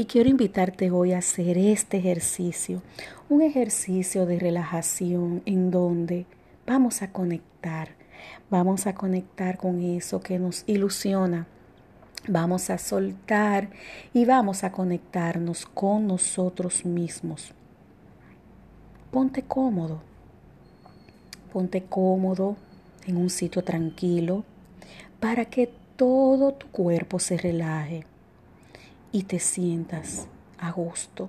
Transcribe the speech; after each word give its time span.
Y 0.00 0.04
quiero 0.04 0.30
invitarte 0.30 0.92
hoy 0.92 1.12
a 1.12 1.18
hacer 1.18 1.58
este 1.58 1.96
ejercicio, 1.96 2.82
un 3.28 3.42
ejercicio 3.42 4.26
de 4.26 4.38
relajación 4.38 5.42
en 5.44 5.72
donde 5.72 6.24
vamos 6.68 7.02
a 7.02 7.10
conectar, 7.10 7.88
vamos 8.48 8.86
a 8.86 8.94
conectar 8.94 9.56
con 9.56 9.82
eso 9.82 10.20
que 10.20 10.38
nos 10.38 10.62
ilusiona, 10.68 11.48
vamos 12.28 12.70
a 12.70 12.78
soltar 12.78 13.70
y 14.14 14.24
vamos 14.24 14.62
a 14.62 14.70
conectarnos 14.70 15.66
con 15.66 16.06
nosotros 16.06 16.84
mismos. 16.84 17.52
Ponte 19.10 19.42
cómodo, 19.42 20.00
ponte 21.52 21.82
cómodo 21.82 22.56
en 23.04 23.16
un 23.16 23.30
sitio 23.30 23.64
tranquilo 23.64 24.44
para 25.18 25.46
que 25.46 25.72
todo 25.96 26.54
tu 26.54 26.68
cuerpo 26.68 27.18
se 27.18 27.36
relaje 27.36 28.04
y 29.12 29.24
te 29.24 29.38
sientas 29.38 30.28
a 30.58 30.70
gusto, 30.70 31.28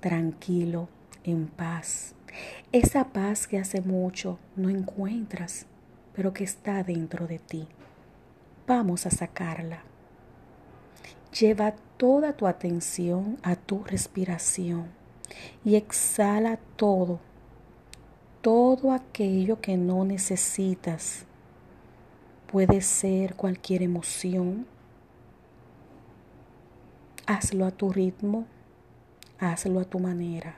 tranquilo, 0.00 0.88
en 1.24 1.46
paz. 1.46 2.14
Esa 2.72 3.04
paz 3.04 3.46
que 3.46 3.58
hace 3.58 3.80
mucho 3.80 4.38
no 4.56 4.68
encuentras, 4.68 5.66
pero 6.14 6.32
que 6.32 6.44
está 6.44 6.82
dentro 6.82 7.26
de 7.26 7.38
ti. 7.38 7.68
Vamos 8.66 9.06
a 9.06 9.10
sacarla. 9.10 9.82
Lleva 11.38 11.74
toda 11.96 12.32
tu 12.32 12.46
atención 12.46 13.38
a 13.42 13.56
tu 13.56 13.84
respiración 13.84 14.86
y 15.64 15.76
exhala 15.76 16.58
todo, 16.76 17.20
todo 18.42 18.92
aquello 18.92 19.60
que 19.60 19.76
no 19.76 20.04
necesitas. 20.04 21.24
Puede 22.50 22.80
ser 22.80 23.36
cualquier 23.36 23.82
emoción, 23.82 24.66
Hazlo 27.30 27.64
a 27.64 27.70
tu 27.70 27.92
ritmo, 27.92 28.44
hazlo 29.38 29.78
a 29.78 29.84
tu 29.84 30.00
manera, 30.00 30.56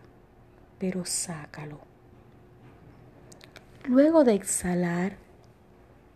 pero 0.78 1.04
sácalo. 1.04 1.80
Luego 3.84 4.24
de 4.24 4.32
exhalar, 4.32 5.18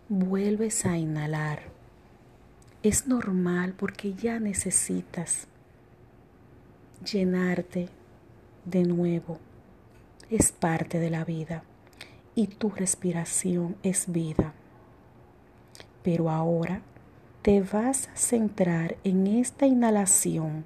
vuelves 0.08 0.86
a 0.86 0.96
inhalar. 0.96 1.60
Es 2.82 3.06
normal 3.06 3.74
porque 3.76 4.14
ya 4.14 4.40
necesitas 4.40 5.46
llenarte 7.04 7.90
de 8.64 8.84
nuevo. 8.84 9.38
Es 10.30 10.52
parte 10.52 10.98
de 10.98 11.10
la 11.10 11.26
vida 11.26 11.64
y 12.34 12.46
tu 12.46 12.70
respiración 12.70 13.76
es 13.82 14.10
vida. 14.10 14.54
Pero 16.02 16.30
ahora 16.30 16.80
te 17.46 17.62
vas 17.62 18.08
a 18.08 18.16
centrar 18.16 18.96
en 19.04 19.28
esta 19.28 19.68
inhalación, 19.68 20.64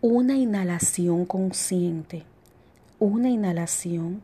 una 0.00 0.36
inhalación 0.36 1.26
consciente, 1.26 2.24
una 2.98 3.30
inhalación 3.30 4.20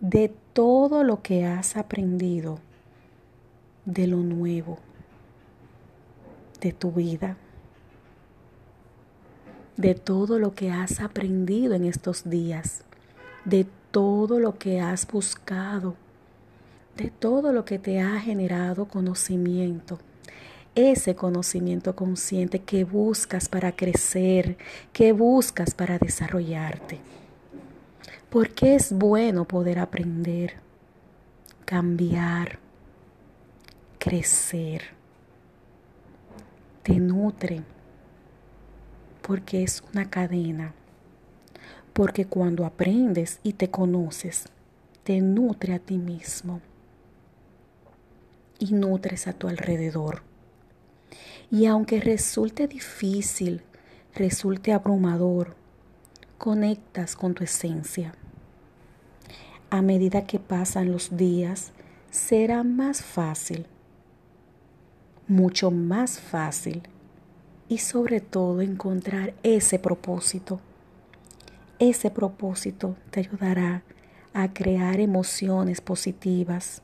de 0.00 0.30
todo 0.52 1.04
lo 1.04 1.22
que 1.22 1.46
has 1.46 1.78
aprendido, 1.78 2.58
de 3.86 4.08
lo 4.08 4.18
nuevo, 4.18 4.76
de 6.60 6.74
tu 6.74 6.92
vida, 6.92 7.38
de 9.78 9.94
todo 9.94 10.38
lo 10.38 10.54
que 10.54 10.70
has 10.70 11.00
aprendido 11.00 11.72
en 11.72 11.86
estos 11.86 12.28
días, 12.28 12.82
de 13.46 13.66
todo 13.90 14.38
lo 14.38 14.58
que 14.58 14.82
has 14.82 15.06
buscado, 15.06 15.94
de 16.98 17.08
todo 17.08 17.54
lo 17.54 17.64
que 17.64 17.78
te 17.78 18.02
ha 18.02 18.20
generado 18.20 18.84
conocimiento 18.84 19.98
ese 20.78 21.16
conocimiento 21.16 21.96
consciente 21.96 22.60
que 22.60 22.84
buscas 22.84 23.48
para 23.48 23.72
crecer, 23.72 24.56
que 24.92 25.12
buscas 25.12 25.74
para 25.74 25.98
desarrollarte. 25.98 27.00
Porque 28.30 28.76
es 28.76 28.92
bueno 28.92 29.44
poder 29.44 29.80
aprender, 29.80 30.54
cambiar, 31.64 32.60
crecer. 33.98 34.82
Te 36.84 37.00
nutre 37.00 37.62
porque 39.22 39.64
es 39.64 39.82
una 39.92 40.08
cadena. 40.08 40.72
Porque 41.92 42.24
cuando 42.24 42.64
aprendes 42.64 43.40
y 43.42 43.54
te 43.54 43.68
conoces, 43.68 44.48
te 45.02 45.20
nutre 45.20 45.74
a 45.74 45.80
ti 45.80 45.98
mismo 45.98 46.60
y 48.58 48.72
nutres 48.72 49.26
a 49.26 49.32
tu 49.32 49.48
alrededor. 49.48 50.27
Y 51.50 51.66
aunque 51.66 52.00
resulte 52.00 52.68
difícil, 52.68 53.62
resulte 54.14 54.72
abrumador, 54.72 55.56
conectas 56.36 57.16
con 57.16 57.34
tu 57.34 57.44
esencia. 57.44 58.14
A 59.70 59.82
medida 59.82 60.26
que 60.26 60.38
pasan 60.38 60.90
los 60.90 61.16
días, 61.16 61.72
será 62.10 62.62
más 62.64 63.02
fácil, 63.02 63.66
mucho 65.26 65.70
más 65.70 66.18
fácil 66.18 66.82
y 67.68 67.78
sobre 67.78 68.20
todo 68.20 68.62
encontrar 68.62 69.34
ese 69.42 69.78
propósito. 69.78 70.60
Ese 71.78 72.10
propósito 72.10 72.96
te 73.10 73.20
ayudará 73.20 73.82
a 74.32 74.52
crear 74.52 75.00
emociones 75.00 75.80
positivas 75.80 76.82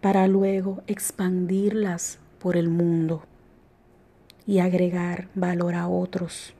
para 0.00 0.28
luego 0.28 0.82
expandirlas 0.86 2.18
por 2.38 2.56
el 2.56 2.68
mundo 2.68 3.22
y 4.46 4.60
agregar 4.60 5.28
valor 5.34 5.74
a 5.74 5.88
otros. 5.88 6.54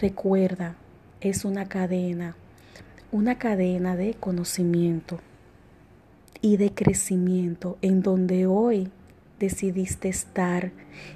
Recuerda, 0.00 0.76
es 1.20 1.44
una 1.44 1.66
cadena, 1.66 2.36
una 3.12 3.38
cadena 3.38 3.96
de 3.96 4.14
conocimiento 4.14 5.20
y 6.40 6.56
de 6.56 6.72
crecimiento 6.72 7.76
en 7.82 8.02
donde 8.02 8.46
hoy 8.46 8.88
decidiste 9.38 10.08
estar 10.08 10.72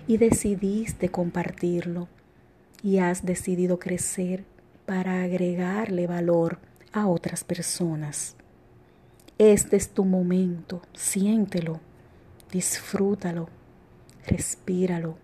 y 0.07 0.17
decidiste 0.17 1.09
compartirlo 1.09 2.09
y 2.83 2.99
has 2.99 3.25
decidido 3.25 3.79
crecer 3.79 4.45
para 4.87 5.23
agregarle 5.23 6.07
valor 6.07 6.59
a 6.93 7.07
otras 7.07 7.45
personas. 7.45 8.37
Este 9.39 9.77
es 9.77 9.91
tu 9.91 10.05
momento, 10.05 10.83
siéntelo, 10.93 11.81
disfrútalo 12.55 13.49
respíralo. 14.27 15.17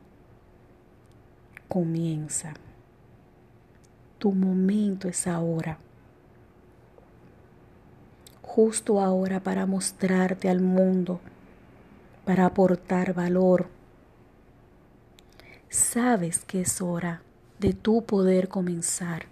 Comienza. 1.69 2.55
Tu 4.19 4.33
momento 4.33 5.09
es 5.09 5.27
ahora. 5.27 5.79
Justo 8.43 9.01
ahora 9.01 9.41
para 9.41 9.65
mostrarte 9.65 10.49
al 10.49 10.61
mundo, 10.61 11.21
para 12.25 12.47
aportar 12.47 13.15
valor. 13.15 13.69
Sabes 15.69 16.45
que 16.45 16.63
es 16.63 16.81
hora 16.81 17.23
de 17.61 17.73
tu 17.73 18.05
poder 18.05 18.49
comenzar 18.49 19.27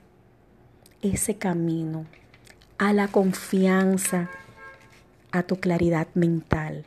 ese 1.03 1.37
camino 1.37 2.07
a 2.79 2.93
la 2.93 3.09
confianza, 3.09 4.31
a 5.33 5.43
tu 5.43 5.57
claridad 5.57 6.07
mental, 6.15 6.85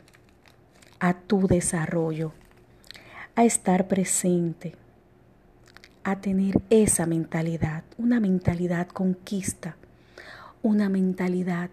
a 1.01 1.16
tu 1.16 1.47
desarrollo 1.47 2.31
a 3.35 3.44
estar 3.44 3.88
presente, 3.88 4.75
a 6.03 6.22
tener 6.22 6.62
esa 6.69 7.07
mentalidad, 7.07 7.84
una 7.97 8.19
mentalidad 8.19 8.88
conquista, 8.88 9.75
una 10.62 10.89
mentalidad 10.89 11.72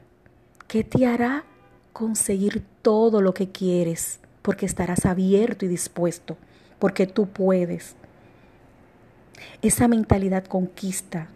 que 0.67 0.83
te 0.83 1.07
hará 1.07 1.45
conseguir 1.93 2.65
todo 2.81 3.21
lo 3.21 3.35
que 3.35 3.51
quieres, 3.51 4.19
porque 4.41 4.65
estarás 4.65 5.05
abierto 5.05 5.67
y 5.67 5.69
dispuesto, 5.69 6.39
porque 6.79 7.07
tú 7.07 7.29
puedes. 7.29 7.97
Esa 9.61 9.89
mentalidad 9.89 10.47
conquista 10.47 11.29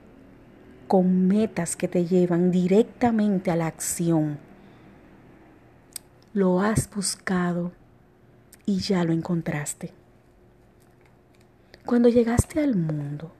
con 0.88 1.28
metas 1.28 1.76
que 1.76 1.88
te 1.88 2.06
llevan 2.06 2.50
directamente 2.50 3.50
a 3.50 3.56
la 3.56 3.66
acción. 3.66 4.38
Lo 6.32 6.62
has 6.62 6.88
buscado 6.88 7.72
y 8.66 8.78
ya 8.78 9.04
lo 9.04 9.12
encontraste. 9.12 9.92
Cuando 11.84 12.08
llegaste 12.08 12.60
al 12.60 12.76
mundo, 12.76 13.32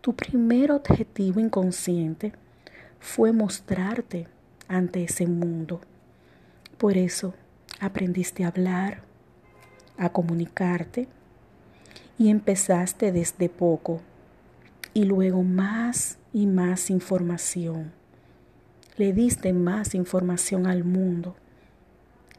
tu 0.00 0.14
primer 0.14 0.70
objetivo 0.72 1.40
inconsciente 1.40 2.32
fue 3.00 3.32
mostrarte 3.32 4.28
ante 4.68 5.04
ese 5.04 5.26
mundo. 5.26 5.80
Por 6.78 6.96
eso 6.96 7.34
aprendiste 7.80 8.44
a 8.44 8.48
hablar, 8.48 9.02
a 9.98 10.10
comunicarte 10.10 11.08
y 12.18 12.30
empezaste 12.30 13.12
desde 13.12 13.48
poco 13.48 14.00
y 14.94 15.04
luego 15.04 15.42
más 15.42 16.18
y 16.32 16.46
más 16.46 16.88
información. 16.90 17.92
Le 18.96 19.12
diste 19.12 19.52
más 19.52 19.94
información 19.94 20.66
al 20.66 20.84
mundo 20.84 21.34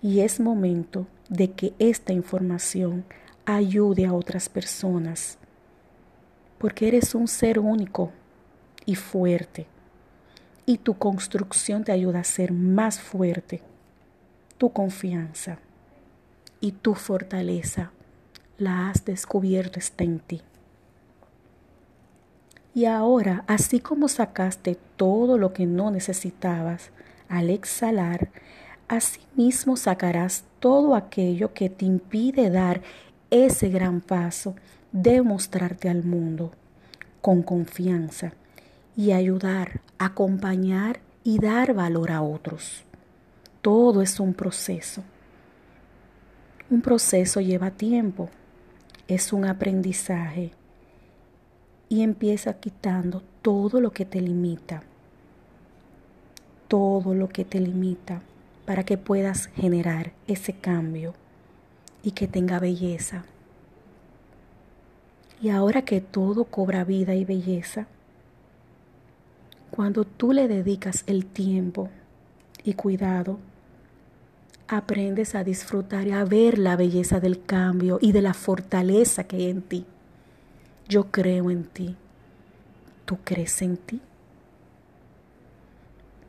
y 0.01 0.21
es 0.21 0.39
momento 0.39 1.07
de 1.29 1.51
que 1.51 1.73
esta 1.79 2.13
información 2.13 3.05
ayude 3.45 4.05
a 4.05 4.13
otras 4.13 4.49
personas 4.49 5.37
porque 6.57 6.87
eres 6.87 7.15
un 7.15 7.27
ser 7.27 7.57
único 7.57 8.11
y 8.85 8.93
fuerte. 8.93 9.65
Y 10.67 10.77
tu 10.77 10.93
construcción 10.95 11.83
te 11.83 11.91
ayuda 11.91 12.19
a 12.19 12.23
ser 12.23 12.51
más 12.51 12.99
fuerte. 12.99 13.63
Tu 14.59 14.71
confianza 14.71 15.57
y 16.59 16.73
tu 16.73 16.93
fortaleza 16.93 17.91
la 18.59 18.89
has 18.89 19.05
descubierto 19.05 19.79
está 19.79 20.03
en 20.03 20.19
ti. 20.19 20.43
Y 22.75 22.85
ahora, 22.85 23.43
así 23.47 23.79
como 23.79 24.07
sacaste 24.07 24.77
todo 24.97 25.39
lo 25.39 25.53
que 25.53 25.65
no 25.65 25.89
necesitabas 25.89 26.91
al 27.27 27.49
exhalar, 27.49 28.29
asimismo 28.91 29.77
sacarás 29.77 30.43
todo 30.59 30.95
aquello 30.95 31.53
que 31.53 31.69
te 31.69 31.85
impide 31.85 32.49
dar 32.49 32.81
ese 33.29 33.69
gran 33.69 34.01
paso 34.01 34.53
de 34.91 35.21
mostrarte 35.21 35.87
al 35.87 36.03
mundo 36.03 36.51
con 37.21 37.41
confianza 37.41 38.33
y 38.97 39.13
ayudar, 39.13 39.79
acompañar 39.97 40.99
y 41.23 41.39
dar 41.39 41.73
valor 41.73 42.11
a 42.11 42.21
otros. 42.21 42.83
Todo 43.61 44.01
es 44.01 44.19
un 44.19 44.33
proceso. 44.33 45.01
Un 46.69 46.81
proceso 46.81 47.39
lleva 47.39 47.71
tiempo, 47.71 48.29
es 49.07 49.31
un 49.31 49.45
aprendizaje 49.45 50.51
y 51.87 52.01
empieza 52.01 52.59
quitando 52.59 53.23
todo 53.41 53.79
lo 53.79 53.91
que 53.91 54.03
te 54.03 54.19
limita, 54.19 54.83
todo 56.67 57.13
lo 57.13 57.29
que 57.29 57.45
te 57.45 57.61
limita 57.61 58.21
para 58.71 58.85
que 58.85 58.97
puedas 58.97 59.47
generar 59.47 60.13
ese 60.27 60.53
cambio 60.53 61.13
y 62.03 62.11
que 62.11 62.25
tenga 62.25 62.57
belleza. 62.57 63.25
Y 65.41 65.49
ahora 65.49 65.81
que 65.81 65.99
todo 65.99 66.45
cobra 66.45 66.85
vida 66.85 67.13
y 67.13 67.25
belleza, 67.25 67.87
cuando 69.71 70.05
tú 70.05 70.31
le 70.31 70.47
dedicas 70.47 71.03
el 71.05 71.25
tiempo 71.25 71.89
y 72.63 72.75
cuidado, 72.75 73.39
aprendes 74.69 75.35
a 75.35 75.43
disfrutar 75.43 76.07
y 76.07 76.11
a 76.13 76.23
ver 76.23 76.57
la 76.57 76.77
belleza 76.77 77.19
del 77.19 77.43
cambio 77.43 77.99
y 78.01 78.13
de 78.13 78.21
la 78.21 78.33
fortaleza 78.33 79.25
que 79.25 79.35
hay 79.35 79.49
en 79.49 79.63
ti. 79.63 79.85
Yo 80.87 81.11
creo 81.11 81.51
en 81.51 81.65
ti. 81.65 81.97
¿Tú 83.03 83.17
crees 83.25 83.61
en 83.63 83.75
ti? 83.75 83.99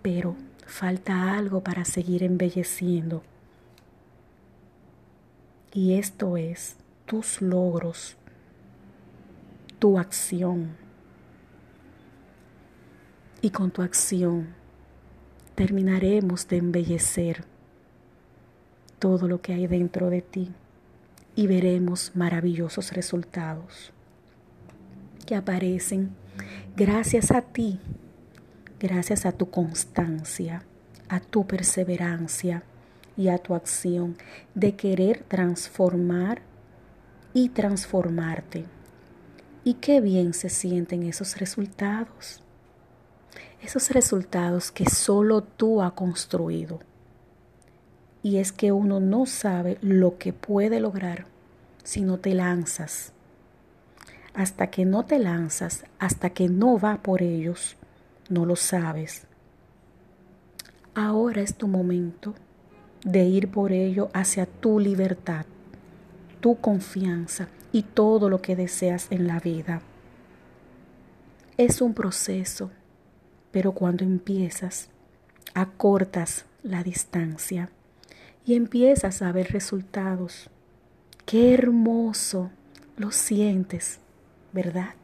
Pero 0.02 0.34
falta 0.66 1.36
algo 1.36 1.62
para 1.62 1.84
seguir 1.84 2.22
embelleciendo. 2.22 3.22
Y 5.72 5.94
esto 5.94 6.36
es 6.36 6.76
tus 7.06 7.40
logros, 7.40 8.16
tu 9.78 9.98
acción. 9.98 10.76
Y 13.40 13.50
con 13.50 13.70
tu 13.70 13.82
acción 13.82 14.54
terminaremos 15.54 16.48
de 16.48 16.58
embellecer 16.58 17.44
todo 18.98 19.26
lo 19.26 19.40
que 19.40 19.52
hay 19.54 19.66
dentro 19.66 20.10
de 20.10 20.22
ti 20.22 20.52
y 21.34 21.46
veremos 21.46 22.12
maravillosos 22.14 22.92
resultados 22.92 23.92
que 25.26 25.34
aparecen 25.34 26.10
gracias 26.76 27.30
a 27.30 27.42
ti, 27.42 27.80
gracias 28.82 29.24
a 29.26 29.30
tu 29.30 29.48
constancia, 29.48 30.64
a 31.08 31.20
tu 31.20 31.46
perseverancia 31.46 32.64
y 33.16 33.28
a 33.28 33.38
tu 33.38 33.54
acción 33.54 34.16
de 34.56 34.74
querer 34.74 35.24
transformar 35.28 36.42
y 37.32 37.50
transformarte. 37.50 38.64
Y 39.62 39.74
qué 39.74 40.00
bien 40.00 40.34
se 40.34 40.48
sienten 40.48 41.04
esos 41.04 41.38
resultados. 41.38 42.42
Esos 43.62 43.90
resultados 43.90 44.72
que 44.72 44.90
solo 44.90 45.44
tú 45.44 45.80
has 45.80 45.92
construido. 45.92 46.80
Y 48.24 48.38
es 48.38 48.50
que 48.50 48.72
uno 48.72 48.98
no 48.98 49.26
sabe 49.26 49.78
lo 49.80 50.18
que 50.18 50.32
puede 50.32 50.80
lograr 50.80 51.26
si 51.84 52.00
no 52.00 52.18
te 52.18 52.34
lanzas 52.34 53.12
hasta 54.34 54.68
que 54.68 54.86
no 54.86 55.04
te 55.04 55.18
lanzas, 55.18 55.84
hasta 55.98 56.30
que 56.30 56.48
no 56.48 56.78
va 56.78 57.02
por 57.02 57.22
ellos, 57.22 57.76
no 58.28 58.46
lo 58.46 58.56
sabes. 58.56 59.26
Ahora 60.94 61.40
es 61.40 61.54
tu 61.54 61.68
momento 61.68 62.34
de 63.04 63.24
ir 63.24 63.50
por 63.50 63.72
ello 63.72 64.10
hacia 64.12 64.46
tu 64.46 64.78
libertad, 64.78 65.46
tu 66.40 66.60
confianza 66.60 67.48
y 67.72 67.82
todo 67.82 68.28
lo 68.28 68.42
que 68.42 68.56
deseas 68.56 69.06
en 69.10 69.26
la 69.26 69.40
vida. 69.40 69.82
Es 71.56 71.80
un 71.80 71.94
proceso, 71.94 72.70
pero 73.50 73.72
cuando 73.72 74.04
empiezas, 74.04 74.88
acortas 75.54 76.46
la 76.62 76.82
distancia 76.82 77.70
y 78.44 78.54
empiezas 78.54 79.22
a 79.22 79.32
ver 79.32 79.52
resultados. 79.52 80.50
Qué 81.26 81.54
hermoso 81.54 82.50
lo 82.96 83.10
sientes 83.10 84.00
¿verdad? 84.52 84.94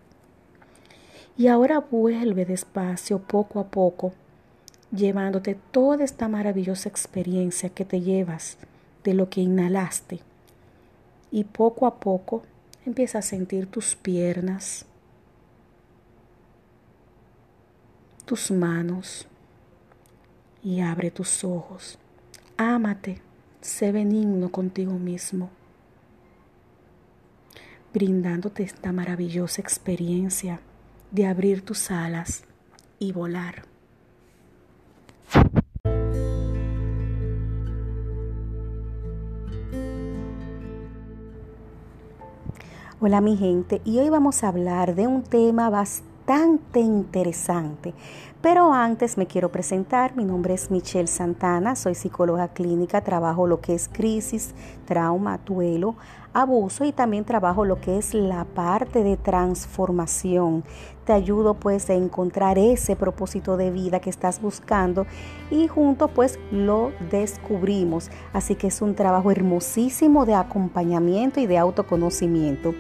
Y 1.39 1.47
ahora 1.47 1.79
vuelve 1.79 2.45
despacio, 2.45 3.21
poco 3.21 3.61
a 3.61 3.69
poco, 3.69 4.13
llevándote 4.91 5.57
toda 5.71 6.05
esta 6.05 6.27
maravillosa 6.29 6.89
experiencia 6.89 7.71
que 7.71 7.85
te 7.85 8.01
llevas 8.01 8.59
de 9.05 9.15
lo 9.15 9.31
que 9.31 9.41
inhalaste. 9.41 10.19
Y 11.31 11.45
poco 11.45 11.87
a 11.87 12.01
poco 12.01 12.43
empieza 12.85 13.21
a 13.21 13.23
sentir 13.23 13.71
tus 13.71 13.95
piernas, 13.95 14.85
tus 18.25 18.51
manos 18.51 19.29
y 20.65 20.81
abre 20.81 21.13
tus 21.13 21.45
ojos. 21.45 22.01
Ámate, 22.57 23.23
sé 23.61 23.93
benigno 23.93 24.51
contigo 24.51 24.95
mismo 24.95 25.51
brindándote 27.93 28.63
esta 28.63 28.93
maravillosa 28.93 29.61
experiencia 29.61 30.61
de 31.11 31.27
abrir 31.27 31.65
tus 31.65 31.91
alas 31.91 32.45
y 32.99 33.13
volar. 33.13 33.63
Hola 43.01 43.21
mi 43.21 43.37
gente, 43.37 43.81
y 43.85 43.99
hoy 43.99 44.09
vamos 44.09 44.43
a 44.43 44.49
hablar 44.49 44.97
de 44.97 45.07
un 45.07 45.23
tema 45.23 45.71
bastante 45.71 46.81
interesante. 46.81 47.95
Pero 48.41 48.73
antes 48.73 49.17
me 49.17 49.27
quiero 49.27 49.51
presentar, 49.51 50.17
mi 50.17 50.25
nombre 50.25 50.55
es 50.55 50.71
Michelle 50.71 51.07
Santana, 51.07 51.75
soy 51.75 51.95
psicóloga 51.95 52.49
clínica, 52.49 53.01
trabajo 53.01 53.47
lo 53.47 53.61
que 53.61 53.75
es 53.75 53.89
crisis, 53.89 54.55
trauma, 54.85 55.39
duelo, 55.39 55.97
abuso 56.33 56.85
y 56.85 56.93
también 56.93 57.25
trabajo 57.25 57.65
lo 57.65 57.81
que 57.81 57.99
es 57.99 58.15
la 58.15 58.45
parte 58.45 59.03
de 59.03 59.17
transformación. 59.17 60.65
Te 61.09 61.15
ayudo 61.15 61.55
pues 61.55 61.89
a 61.89 61.95
encontrar 61.95 62.59
ese 62.59 62.95
propósito 62.95 63.57
de 63.57 63.71
vida 63.71 63.99
que 63.99 64.11
estás 64.11 64.43
buscando 64.43 65.07
y 65.51 65.67
juntos 65.67 66.11
pues 66.15 66.39
lo 66.53 66.93
descubrimos. 67.11 68.11
Así 68.35 68.57
que 68.57 68.67
es 68.67 68.83
un 68.83 68.95
trabajo 68.95 69.31
hermosísimo 69.31 70.27
de 70.27 70.35
acompañamiento 70.35 71.41
y 71.41 71.47
de 71.47 71.57
autoconocimiento. 71.57 72.75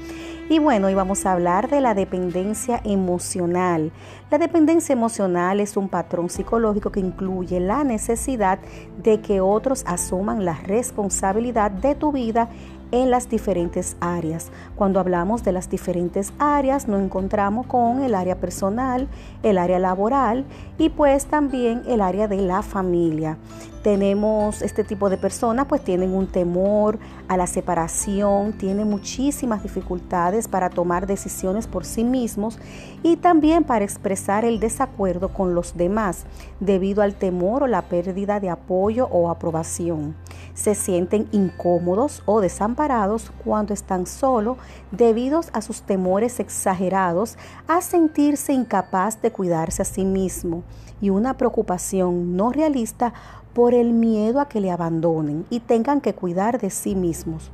Y 0.50 0.58
bueno, 0.58 0.88
hoy 0.88 0.94
vamos 0.94 1.24
a 1.24 1.32
hablar 1.32 1.70
de 1.70 1.80
la 1.80 1.94
dependencia 1.94 2.82
emocional. 2.84 3.92
La 4.30 4.36
dependencia 4.36 4.92
emocional 4.92 5.60
es 5.60 5.78
un 5.78 5.88
patrón 5.88 6.28
psicológico 6.28 6.92
que 6.92 7.00
incluye 7.00 7.60
la 7.60 7.82
necesidad 7.82 8.58
de 9.02 9.22
que 9.22 9.40
otros 9.40 9.84
asuman 9.86 10.44
la 10.44 10.54
responsabilidad 10.54 11.70
de 11.70 11.94
tu 11.94 12.12
vida 12.12 12.50
en 12.90 13.10
las 13.10 13.28
diferentes 13.28 13.96
áreas. 14.00 14.50
Cuando 14.76 15.00
hablamos 15.00 15.44
de 15.44 15.52
las 15.52 15.68
diferentes 15.68 16.32
áreas, 16.38 16.88
nos 16.88 17.02
encontramos 17.02 17.66
con 17.66 18.02
el 18.02 18.14
área 18.14 18.36
personal, 18.36 19.08
el 19.42 19.58
área 19.58 19.78
laboral 19.78 20.44
y 20.78 20.88
pues 20.88 21.26
también 21.26 21.82
el 21.86 22.00
área 22.00 22.28
de 22.28 22.38
la 22.38 22.62
familia. 22.62 23.36
Tenemos 23.82 24.60
este 24.60 24.82
tipo 24.82 25.08
de 25.08 25.16
personas, 25.16 25.66
pues 25.66 25.84
tienen 25.84 26.12
un 26.12 26.26
temor 26.26 26.98
a 27.28 27.36
la 27.36 27.46
separación, 27.46 28.52
tienen 28.54 28.90
muchísimas 28.90 29.62
dificultades 29.62 30.48
para 30.48 30.68
tomar 30.68 31.06
decisiones 31.06 31.68
por 31.68 31.84
sí 31.84 32.02
mismos 32.02 32.58
y 33.04 33.16
también 33.16 33.62
para 33.62 33.84
expresar 33.84 34.44
el 34.44 34.58
desacuerdo 34.58 35.28
con 35.28 35.54
los 35.54 35.76
demás 35.76 36.24
debido 36.58 37.02
al 37.02 37.14
temor 37.14 37.62
o 37.62 37.66
la 37.68 37.82
pérdida 37.82 38.40
de 38.40 38.50
apoyo 38.50 39.06
o 39.12 39.30
aprobación. 39.30 40.16
Se 40.54 40.74
sienten 40.74 41.28
incómodos 41.30 42.22
o 42.26 42.40
desamparados 42.40 43.30
cuando 43.44 43.74
están 43.74 44.06
solos 44.06 44.56
debido 44.90 45.40
a 45.52 45.62
sus 45.62 45.82
temores 45.82 46.40
exagerados 46.40 47.38
a 47.68 47.80
sentirse 47.80 48.52
incapaz 48.52 49.22
de 49.22 49.30
cuidarse 49.30 49.82
a 49.82 49.84
sí 49.84 50.04
mismo 50.04 50.64
y 51.00 51.10
una 51.10 51.36
preocupación 51.36 52.36
no 52.36 52.52
realista 52.52 53.12
por 53.52 53.74
el 53.74 53.92
miedo 53.92 54.40
a 54.40 54.48
que 54.48 54.60
le 54.60 54.70
abandonen 54.70 55.44
y 55.50 55.60
tengan 55.60 56.00
que 56.00 56.14
cuidar 56.14 56.60
de 56.60 56.70
sí 56.70 56.94
mismos. 56.94 57.50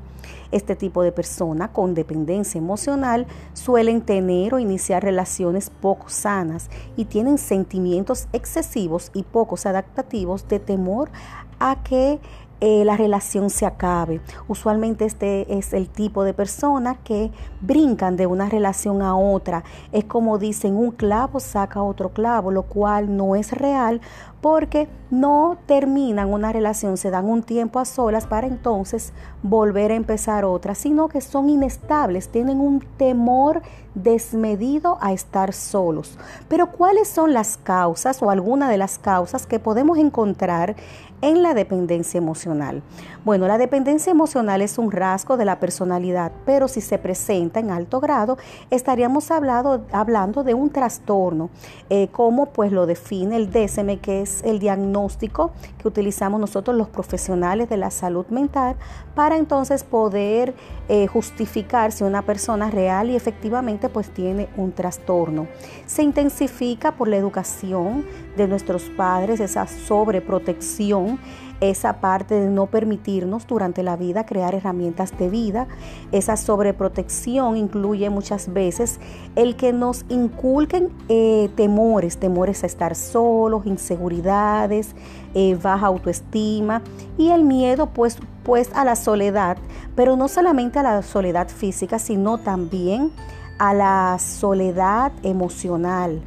Este 0.53 0.77
tipo 0.77 1.03
de 1.03 1.13
persona 1.13 1.69
con 1.73 1.95
dependencia 1.95 2.59
emocional 2.59 3.27
suelen 3.53 4.01
tener 4.01 4.55
o 4.55 4.59
iniciar 4.59 5.03
relaciones 5.03 5.71
poco 5.71 6.09
sanas 6.09 6.71
y 6.97 7.07
tienen 7.07 7.39
sentimientos 7.39 8.29
excesivos 8.33 9.11
y 9.15 9.23
pocos 9.23 9.67
adaptativos 9.67 10.47
de 10.49 10.61
temor 10.61 11.11
a 11.59 11.83
que 11.83 12.21
eh, 12.61 12.85
la 12.85 12.97
relación 12.97 13.51
se 13.51 13.67
acabe. 13.67 14.21
Usualmente 14.49 15.05
este 15.05 15.59
es 15.59 15.73
el 15.73 15.89
tipo 15.89 16.25
de 16.25 16.35
persona 16.35 16.97
que 17.05 17.31
brincan 17.61 18.17
de 18.17 18.27
una 18.27 18.49
relación 18.49 19.03
a 19.03 19.17
otra. 19.17 19.65
Es 19.93 20.05
como 20.05 20.39
dicen, 20.39 20.77
un 20.77 20.91
clavo 20.91 21.41
saca 21.41 21.83
otro 21.83 22.11
clavo, 22.11 22.51
lo 22.51 22.63
cual 22.63 23.17
no 23.17 23.37
es 23.37 23.53
real 23.53 24.01
porque 24.45 24.89
no 25.11 25.57
terminan 25.65 26.31
una 26.31 26.53
relación, 26.53 26.99
se 26.99 27.11
dan 27.11 27.25
un 27.25 27.43
tiempo 27.43 27.79
a 27.79 27.87
solas 27.87 28.27
para 28.27 28.47
entonces 28.47 29.15
volver 29.43 29.91
a 29.91 29.95
empezar 29.95 30.45
otra, 30.45 30.75
sino 30.75 31.09
que 31.09 31.23
son 31.23 31.49
inestables, 31.49 32.29
tienen 32.29 32.61
un 32.61 32.81
temor 32.99 33.63
desmedido 33.95 34.99
a 35.01 35.15
estar 35.15 35.55
solos. 35.55 36.19
Pero 36.49 36.73
¿cuáles 36.73 37.09
son 37.09 37.33
las 37.33 37.57
causas 37.57 38.23
o 38.23 38.29
alguna 38.29 38.69
de 38.69 38.77
las 38.77 38.99
causas 38.99 39.47
que 39.47 39.59
podemos 39.59 39.97
encontrar 39.97 40.77
en 41.25 41.43
la 41.43 41.55
dependencia 41.55 42.19
emocional? 42.19 42.83
Bueno, 43.25 43.49
la 43.49 43.57
dependencia 43.57 44.11
emocional 44.11 44.61
es 44.61 44.77
un 44.77 44.93
rasgo 44.93 45.39
de 45.39 45.47
la 45.47 45.59
personalidad, 45.59 46.33
pero 46.45 46.69
si 46.69 46.83
se 46.83 46.99
presenta 46.99 47.61
en 47.61 47.71
alto 47.71 47.99
grado, 47.99 48.37
estaríamos 48.69 49.31
hablando, 49.31 49.87
hablando 49.91 50.45
de 50.45 50.53
un 50.53 50.69
trastorno, 50.69 51.49
eh, 51.89 52.09
como 52.13 52.47
pues 52.47 52.73
lo 52.73 52.85
define 52.85 53.37
el 53.37 53.51
DSM, 53.51 53.97
que 54.03 54.21
es 54.21 54.43
el 54.43 54.59
diagnóstico 54.59 55.53
que 55.79 55.89
utilizamos 55.89 56.39
nosotros 56.39 56.77
los 56.77 56.89
profesionales 56.89 57.71
de 57.71 57.79
la 57.79 57.91
salud 57.91 58.27
mental 58.27 58.77
para 59.15 59.39
entonces 59.39 59.83
poder 59.83 60.55
eh, 60.91 61.07
justificar 61.07 61.93
si 61.93 62.05
una 62.05 62.21
persona 62.21 62.71
real 62.71 63.09
y 63.09 63.17
efectivamente 63.17 63.89
pues 63.89 64.11
tiene 64.11 64.51
un 64.59 64.73
trastorno. 64.73 65.47
Se 65.87 66.03
intensifica 66.03 66.93
por 66.93 67.09
la 67.09 67.17
educación 67.17 68.05
de 68.37 68.47
nuestros 68.47 68.83
padres, 68.91 69.41
esa 69.41 69.67
sobreprotección 69.67 71.14
esa 71.61 71.95
parte 71.95 72.35
de 72.35 72.49
no 72.49 72.67
permitirnos 72.67 73.47
durante 73.47 73.83
la 73.83 73.97
vida 73.97 74.27
crear 74.27 74.55
herramientas 74.55 75.17
de 75.19 75.29
vida. 75.29 75.67
Esa 76.13 76.37
sobreprotección 76.37 77.57
incluye 77.57 78.11
muchas 78.11 78.53
veces 78.53 79.01
el 79.37 79.57
que 79.57 79.73
nos 79.73 80.05
inculquen 80.09 80.91
eh, 81.09 81.51
temores, 81.57 82.19
temores 82.19 82.63
a 82.63 82.67
estar 82.67 82.95
solos, 82.95 83.67
inseguridades, 83.67 84.95
eh, 85.35 85.59
baja 85.61 85.87
autoestima 85.87 86.83
y 87.17 87.31
el 87.31 87.45
miedo 87.45 87.87
pues, 87.87 88.19
pues 88.43 88.71
a 88.75 88.85
la 88.85 88.97
soledad, 88.97 89.57
pero 89.95 90.17
no 90.17 90.29
solamente 90.29 90.79
a 90.79 90.83
la 90.83 91.03
soledad 91.03 91.49
física, 91.49 91.99
sino 91.99 92.39
también 92.39 93.11
a 93.59 93.73
la 93.73 94.19
soledad 94.19 95.13
emocional 95.23 96.21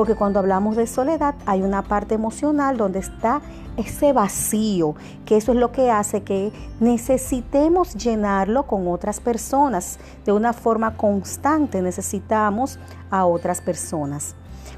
porque 0.00 0.14
cuando 0.14 0.38
hablamos 0.38 0.76
de 0.76 0.86
soledad 0.86 1.34
hay 1.44 1.60
una 1.60 1.82
parte 1.82 2.14
emocional 2.14 2.78
donde 2.78 3.00
está 3.00 3.42
ese 3.76 4.12
vacío, 4.12 4.94
que 5.24 5.36
eso 5.36 5.52
es 5.52 5.58
lo 5.58 5.72
que 5.72 5.90
hace 5.90 6.22
que 6.22 6.52
necesitemos 6.80 7.94
llenarlo 7.94 8.66
con 8.66 8.88
otras 8.88 9.20
personas. 9.20 9.98
De 10.24 10.32
una 10.32 10.52
forma 10.52 10.96
constante 10.96 11.82
necesitamos 11.82 12.78
a 13.10 13.26
otras 13.26 13.60
personas. 13.60 14.34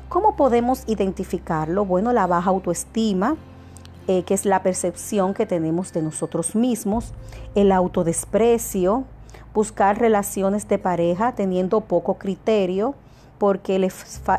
¿Cómo 0.09 0.37
podemos 0.37 0.85
identificarlo? 0.87 1.85
Bueno, 1.85 2.13
la 2.13 2.27
baja 2.27 2.51
autoestima, 2.51 3.37
eh, 4.09 4.25
que 4.25 4.35
es 4.35 4.45
la 4.45 4.63
percepción 4.63 5.33
que 5.33 5.47
tenemos 5.47 5.93
de 5.93 6.03
nosotros 6.03 6.55
mismos, 6.55 7.15
el 7.55 7.73
autodesprecio, 7.73 9.05
buscar 9.55 9.99
relaciones 9.99 10.69
de 10.69 10.79
pareja 10.79 11.35
teniendo 11.35 11.81
poco 11.83 12.15
criterio, 12.19 12.95
porque 13.39 13.89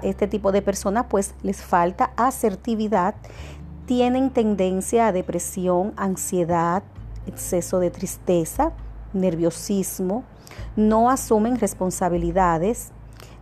este 0.04 0.28
tipo 0.28 0.52
de 0.52 0.62
personas 0.62 1.08
pues 1.10 1.34
les 1.44 1.62
falta 1.62 2.12
asertividad, 2.16 3.16
tienen 3.86 4.30
tendencia 4.30 5.08
a 5.08 5.12
depresión, 5.12 5.94
ansiedad, 5.98 6.84
exceso 7.28 7.80
de 7.80 7.92
tristeza, 7.92 8.72
nerviosismo, 9.14 10.24
no 10.76 11.10
asumen 11.10 11.60
responsabilidades, 11.60 12.92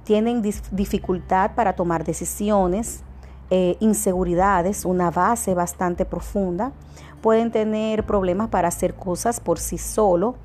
tienen 0.04 0.42
dificultad 0.72 1.52
para 1.56 1.74
tomar 1.74 2.04
decisiones, 2.04 3.02
eh, 3.50 3.78
inseguridades, 3.80 4.86
una 4.86 5.12
base 5.12 5.54
bastante 5.54 6.06
profunda, 6.06 6.72
pueden 7.22 7.52
tener 7.52 8.06
problemas 8.06 8.50
para 8.50 8.68
hacer 8.68 8.96
cosas 8.96 9.40
por 9.40 9.60
sí 9.60 9.78
solo, 9.78 10.36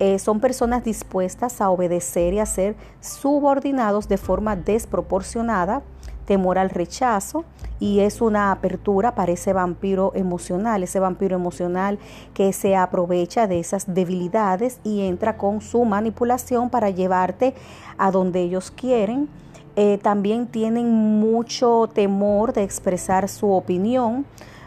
eh, 0.00 0.18
son 0.18 0.40
personas 0.40 0.82
dispuestas 0.82 1.60
a 1.60 1.70
obedecer 1.70 2.34
y 2.34 2.40
a 2.40 2.46
ser 2.46 2.74
subordinados 3.00 4.08
de 4.08 4.16
forma 4.16 4.56
desproporcionada, 4.56 5.82
temor 6.24 6.58
al 6.58 6.70
rechazo 6.70 7.44
y 7.80 8.00
es 8.00 8.20
una 8.20 8.50
apertura 8.50 9.14
para 9.14 9.32
ese 9.32 9.52
vampiro 9.52 10.12
emocional, 10.14 10.82
ese 10.82 11.00
vampiro 11.00 11.36
emocional 11.36 11.98
que 12.32 12.52
se 12.52 12.76
aprovecha 12.76 13.46
de 13.46 13.60
esas 13.60 13.92
debilidades 13.92 14.80
y 14.84 15.02
entra 15.02 15.36
con 15.36 15.60
su 15.60 15.84
manipulación 15.84 16.70
para 16.70 16.90
llevarte 16.90 17.54
a 17.98 18.10
donde 18.10 18.42
ellos 18.42 18.70
quieren. 18.70 19.28
Eh, 19.76 19.98
también 20.02 20.46
tienen 20.46 20.90
mucho 20.90 21.90
temor 21.92 22.52
de 22.52 22.62
expresar 22.62 23.28
su 23.28 23.50
opinión, 23.50 24.24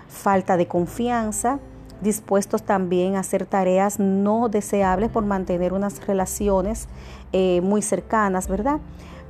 falta 0.10 0.58
de 0.58 0.68
confianza, 0.68 1.60
dispuestos 2.02 2.64
también 2.64 3.16
a 3.16 3.22
hacer 3.22 3.46
tareas 3.46 4.00
no 4.00 4.50
deseables 4.50 5.10
por 5.10 5.26
mantener 5.26 5.74
unas 5.74 6.06
relaciones 6.06 6.88
eh, 7.32 7.62
muy 7.62 7.82
cercanas, 7.82 8.48
¿verdad? 8.48 8.80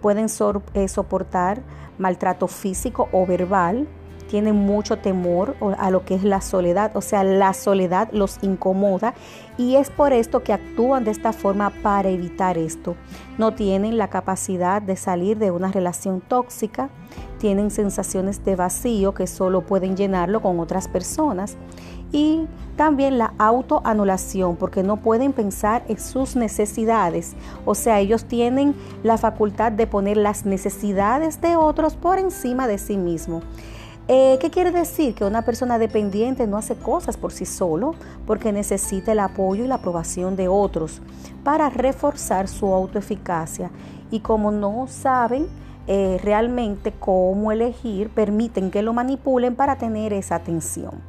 Pueden 0.07 0.27
eh, 0.73 0.87
soportar 0.87 1.61
maltrato 1.97 2.47
físico 2.47 3.09
o 3.11 3.25
verbal, 3.25 3.89
tienen 4.29 4.55
mucho 4.55 4.99
temor 4.99 5.57
a 5.77 5.91
lo 5.91 6.05
que 6.05 6.15
es 6.15 6.23
la 6.23 6.39
soledad, 6.39 6.95
o 6.95 7.01
sea, 7.01 7.25
la 7.25 7.53
soledad 7.53 8.07
los 8.13 8.41
incomoda 8.41 9.15
y 9.57 9.75
es 9.75 9.89
por 9.89 10.13
esto 10.13 10.43
que 10.43 10.53
actúan 10.53 11.03
de 11.03 11.11
esta 11.11 11.33
forma 11.33 11.73
para 11.83 12.07
evitar 12.07 12.57
esto. 12.57 12.95
No 13.37 13.53
tienen 13.53 13.97
la 13.97 14.09
capacidad 14.09 14.81
de 14.81 14.95
salir 14.95 15.39
de 15.39 15.51
una 15.51 15.73
relación 15.73 16.21
tóxica, 16.21 16.89
tienen 17.37 17.69
sensaciones 17.69 18.45
de 18.45 18.55
vacío 18.55 19.13
que 19.13 19.27
solo 19.27 19.65
pueden 19.65 19.97
llenarlo 19.97 20.41
con 20.41 20.61
otras 20.61 20.87
personas 20.87 21.57
y 22.11 22.47
también 22.75 23.17
la 23.17 23.33
autoanulación, 23.37 24.55
porque 24.55 24.83
no 24.83 24.97
pueden 24.97 25.33
pensar 25.33 25.83
en 25.87 25.99
sus 25.99 26.35
necesidades. 26.35 27.35
O 27.65 27.75
sea, 27.75 27.99
ellos 27.99 28.25
tienen 28.25 28.75
la 29.03 29.17
facultad 29.17 29.71
de 29.71 29.87
poner 29.87 30.17
las 30.17 30.45
necesidades 30.45 31.41
de 31.41 31.55
otros 31.55 31.95
por 31.95 32.19
encima 32.19 32.67
de 32.67 32.77
sí 32.77 32.97
mismo. 32.97 33.41
Eh, 34.09 34.37
¿Qué 34.39 34.49
quiere 34.49 34.71
decir? 34.71 35.15
Que 35.15 35.25
una 35.25 35.41
persona 35.41 35.77
dependiente 35.77 36.47
no 36.47 36.55
hace 36.55 36.75
cosas 36.75 37.17
por 37.17 37.33
sí 37.33 37.45
solo 37.45 37.93
porque 38.25 38.53
necesita 38.53 39.11
el 39.11 39.19
apoyo 39.19 39.65
y 39.65 39.67
la 39.67 39.75
aprobación 39.75 40.37
de 40.37 40.47
otros 40.47 41.01
para 41.43 41.69
reforzar 41.69 42.47
su 42.47 42.67
autoeficacia. 42.73 43.69
Y 44.09 44.21
como 44.21 44.51
no 44.51 44.87
saben 44.87 45.47
eh, 45.87 46.19
realmente 46.23 46.93
cómo 46.97 47.51
elegir, 47.51 48.09
permiten 48.09 48.71
que 48.71 48.81
lo 48.81 48.93
manipulen 48.93 49.55
para 49.55 49.77
tener 49.77 50.13
esa 50.13 50.35
atención. 50.35 51.01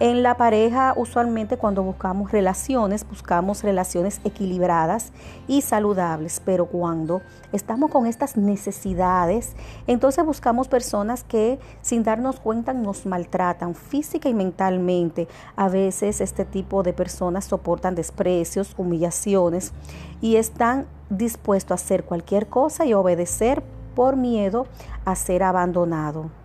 En 0.00 0.24
la 0.24 0.36
pareja, 0.36 0.92
usualmente 0.96 1.56
cuando 1.56 1.84
buscamos 1.84 2.32
relaciones, 2.32 3.08
buscamos 3.08 3.62
relaciones 3.62 4.20
equilibradas 4.24 5.12
y 5.46 5.62
saludables, 5.62 6.42
pero 6.44 6.66
cuando 6.66 7.22
estamos 7.52 7.92
con 7.92 8.06
estas 8.08 8.36
necesidades, 8.36 9.54
entonces 9.86 10.26
buscamos 10.26 10.66
personas 10.66 11.22
que 11.22 11.60
sin 11.80 12.02
darnos 12.02 12.40
cuenta 12.40 12.72
nos 12.72 13.06
maltratan 13.06 13.76
física 13.76 14.28
y 14.28 14.34
mentalmente. 14.34 15.28
A 15.54 15.68
veces 15.68 16.20
este 16.20 16.44
tipo 16.44 16.82
de 16.82 16.92
personas 16.92 17.44
soportan 17.44 17.94
desprecios, 17.94 18.74
humillaciones 18.76 19.72
y 20.20 20.36
están 20.36 20.86
dispuestos 21.08 21.70
a 21.70 21.74
hacer 21.74 22.02
cualquier 22.02 22.48
cosa 22.48 22.84
y 22.84 22.94
obedecer 22.94 23.62
por 23.94 24.16
miedo 24.16 24.66
a 25.04 25.14
ser 25.14 25.44
abandonado. 25.44 26.43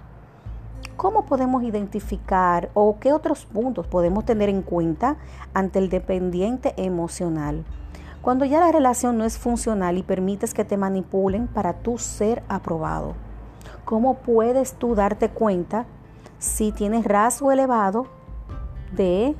¿Cómo 1.00 1.24
podemos 1.24 1.64
identificar 1.64 2.72
o 2.74 2.98
qué 3.00 3.14
otros 3.14 3.46
puntos 3.46 3.88
podemos 3.88 4.26
tener 4.26 4.50
en 4.50 4.62
cuenta 4.62 5.16
ante 5.54 5.80
el 5.80 5.88
dependiente 5.88 6.74
emocional? 6.76 7.64
Cuando 8.22 8.44
ya 8.44 8.60
la 8.60 8.74
relación 8.74 9.18
no 9.18 9.24
es 9.24 9.38
funcional 9.38 9.98
y 9.98 10.04
permites 10.04 10.54
que 10.54 10.66
te 10.66 10.76
manipulen 10.76 11.48
para 11.48 11.72
tú 11.72 11.98
ser 11.98 12.44
aprobado. 12.50 13.14
¿Cómo 13.86 14.16
puedes 14.16 14.74
tú 14.74 14.94
darte 14.94 15.30
cuenta 15.30 15.86
si 16.38 16.74
tienes 16.74 17.06
rasgo 17.06 17.54
elevado 17.54 18.08
de 18.92 19.38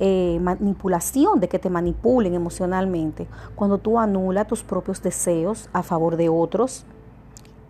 eh, 0.00 0.38
manipulación, 0.40 1.40
de 1.40 1.50
que 1.50 1.58
te 1.58 1.68
manipulen 1.68 2.32
emocionalmente? 2.32 3.26
Cuando 3.54 3.76
tú 3.76 3.98
anulas 3.98 4.46
tus 4.46 4.62
propios 4.62 5.02
deseos 5.02 5.68
a 5.74 5.82
favor 5.82 6.16
de 6.16 6.30
otros, 6.30 6.86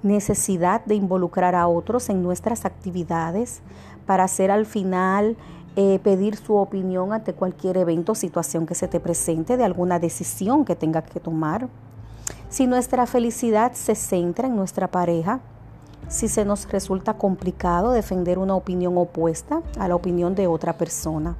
necesidad 0.02 0.84
de 0.84 0.94
involucrar 0.94 1.54
a 1.54 1.68
otros 1.68 2.08
en 2.08 2.22
nuestras 2.22 2.64
actividades 2.64 3.62
para 4.06 4.28
ser 4.28 4.50
al 4.50 4.66
final 4.66 5.36
eh, 5.74 5.98
pedir 6.02 6.36
su 6.36 6.54
opinión 6.54 7.12
ante 7.12 7.34
cualquier 7.34 7.76
evento 7.76 8.12
o 8.12 8.14
situación 8.14 8.66
que 8.66 8.74
se 8.74 8.88
te 8.88 9.00
presente, 9.00 9.56
de 9.56 9.64
alguna 9.64 9.98
decisión 9.98 10.64
que 10.64 10.76
tengas 10.76 11.04
que 11.04 11.20
tomar. 11.20 11.68
Si 12.48 12.66
nuestra 12.66 13.06
felicidad 13.06 13.72
se 13.72 13.94
centra 13.94 14.48
en 14.48 14.56
nuestra 14.56 14.90
pareja, 14.90 15.40
si 16.08 16.28
se 16.28 16.44
nos 16.44 16.70
resulta 16.70 17.14
complicado 17.14 17.90
defender 17.90 18.38
una 18.38 18.54
opinión 18.54 18.96
opuesta 18.96 19.62
a 19.78 19.88
la 19.88 19.96
opinión 19.96 20.34
de 20.34 20.46
otra 20.46 20.78
persona. 20.78 21.36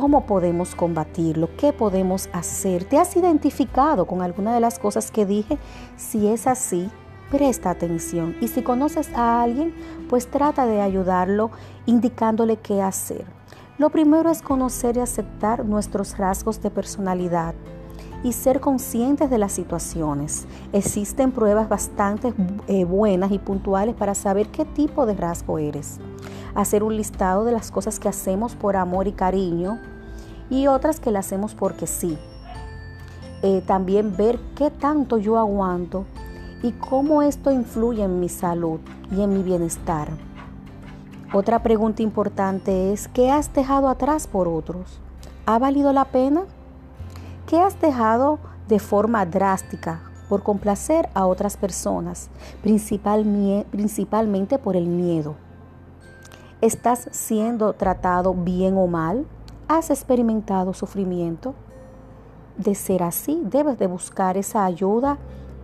¿Cómo 0.00 0.26
podemos 0.26 0.76
combatirlo? 0.76 1.48
¿Qué 1.56 1.72
podemos 1.72 2.28
hacer? 2.32 2.84
¿Te 2.84 2.98
has 2.98 3.16
identificado 3.16 4.06
con 4.06 4.22
alguna 4.22 4.54
de 4.54 4.60
las 4.60 4.78
cosas 4.78 5.10
que 5.10 5.26
dije? 5.26 5.58
Si 5.96 6.28
es 6.28 6.46
así, 6.46 6.88
presta 7.32 7.70
atención 7.70 8.36
y 8.40 8.46
si 8.46 8.62
conoces 8.62 9.12
a 9.12 9.42
alguien, 9.42 9.74
pues 10.08 10.30
trata 10.30 10.66
de 10.66 10.80
ayudarlo 10.80 11.50
indicándole 11.84 12.58
qué 12.58 12.80
hacer. 12.80 13.24
Lo 13.76 13.90
primero 13.90 14.30
es 14.30 14.40
conocer 14.40 14.96
y 14.96 15.00
aceptar 15.00 15.64
nuestros 15.64 16.16
rasgos 16.16 16.62
de 16.62 16.70
personalidad 16.70 17.56
y 18.22 18.32
ser 18.32 18.60
conscientes 18.60 19.30
de 19.30 19.38
las 19.38 19.52
situaciones. 19.52 20.46
Existen 20.72 21.32
pruebas 21.32 21.68
bastante 21.68 22.34
eh, 22.66 22.84
buenas 22.84 23.30
y 23.32 23.38
puntuales 23.38 23.94
para 23.94 24.14
saber 24.14 24.48
qué 24.48 24.64
tipo 24.64 25.06
de 25.06 25.14
rasgo 25.14 25.58
eres. 25.58 25.98
Hacer 26.54 26.82
un 26.82 26.96
listado 26.96 27.44
de 27.44 27.52
las 27.52 27.70
cosas 27.70 28.00
que 28.00 28.08
hacemos 28.08 28.54
por 28.54 28.76
amor 28.76 29.06
y 29.06 29.12
cariño 29.12 29.78
y 30.50 30.66
otras 30.66 31.00
que 31.00 31.10
las 31.10 31.26
hacemos 31.26 31.54
porque 31.54 31.86
sí. 31.86 32.18
Eh, 33.42 33.62
también 33.66 34.16
ver 34.16 34.40
qué 34.56 34.70
tanto 34.70 35.18
yo 35.18 35.38
aguanto 35.38 36.04
y 36.62 36.72
cómo 36.72 37.22
esto 37.22 37.52
influye 37.52 38.02
en 38.02 38.18
mi 38.18 38.28
salud 38.28 38.80
y 39.16 39.22
en 39.22 39.32
mi 39.32 39.42
bienestar. 39.42 40.08
Otra 41.32 41.62
pregunta 41.62 42.02
importante 42.02 42.92
es, 42.92 43.06
¿qué 43.06 43.30
has 43.30 43.52
dejado 43.52 43.88
atrás 43.88 44.26
por 44.26 44.48
otros? 44.48 44.98
¿Ha 45.46 45.58
valido 45.58 45.92
la 45.92 46.06
pena? 46.06 46.44
¿Qué 47.48 47.58
has 47.58 47.80
dejado 47.80 48.38
de 48.68 48.78
forma 48.78 49.24
drástica 49.24 50.02
por 50.28 50.42
complacer 50.42 51.08
a 51.14 51.24
otras 51.24 51.56
personas, 51.56 52.28
principalmente 52.60 54.58
por 54.58 54.76
el 54.76 54.86
miedo? 54.86 55.34
¿Estás 56.60 57.08
siendo 57.10 57.72
tratado 57.72 58.34
bien 58.34 58.76
o 58.76 58.86
mal? 58.86 59.24
¿Has 59.66 59.88
experimentado 59.88 60.74
sufrimiento? 60.74 61.54
De 62.58 62.74
ser 62.74 63.02
así, 63.02 63.40
debes 63.46 63.78
de 63.78 63.86
buscar 63.86 64.36
esa 64.36 64.66
ayuda 64.66 65.16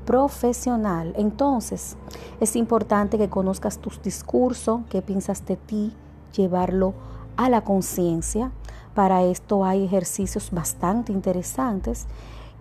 profesional. 0.06 1.12
Entonces, 1.18 1.98
es 2.40 2.56
importante 2.56 3.18
que 3.18 3.28
conozcas 3.28 3.76
tus 3.76 4.00
discursos, 4.00 4.80
qué 4.88 5.02
piensas 5.02 5.44
de 5.44 5.56
ti, 5.56 5.92
llevarlo 6.34 6.94
a 7.36 7.50
la 7.50 7.60
conciencia. 7.60 8.52
Para 8.94 9.24
esto 9.24 9.64
hay 9.64 9.84
ejercicios 9.84 10.50
bastante 10.52 11.12
interesantes 11.12 12.06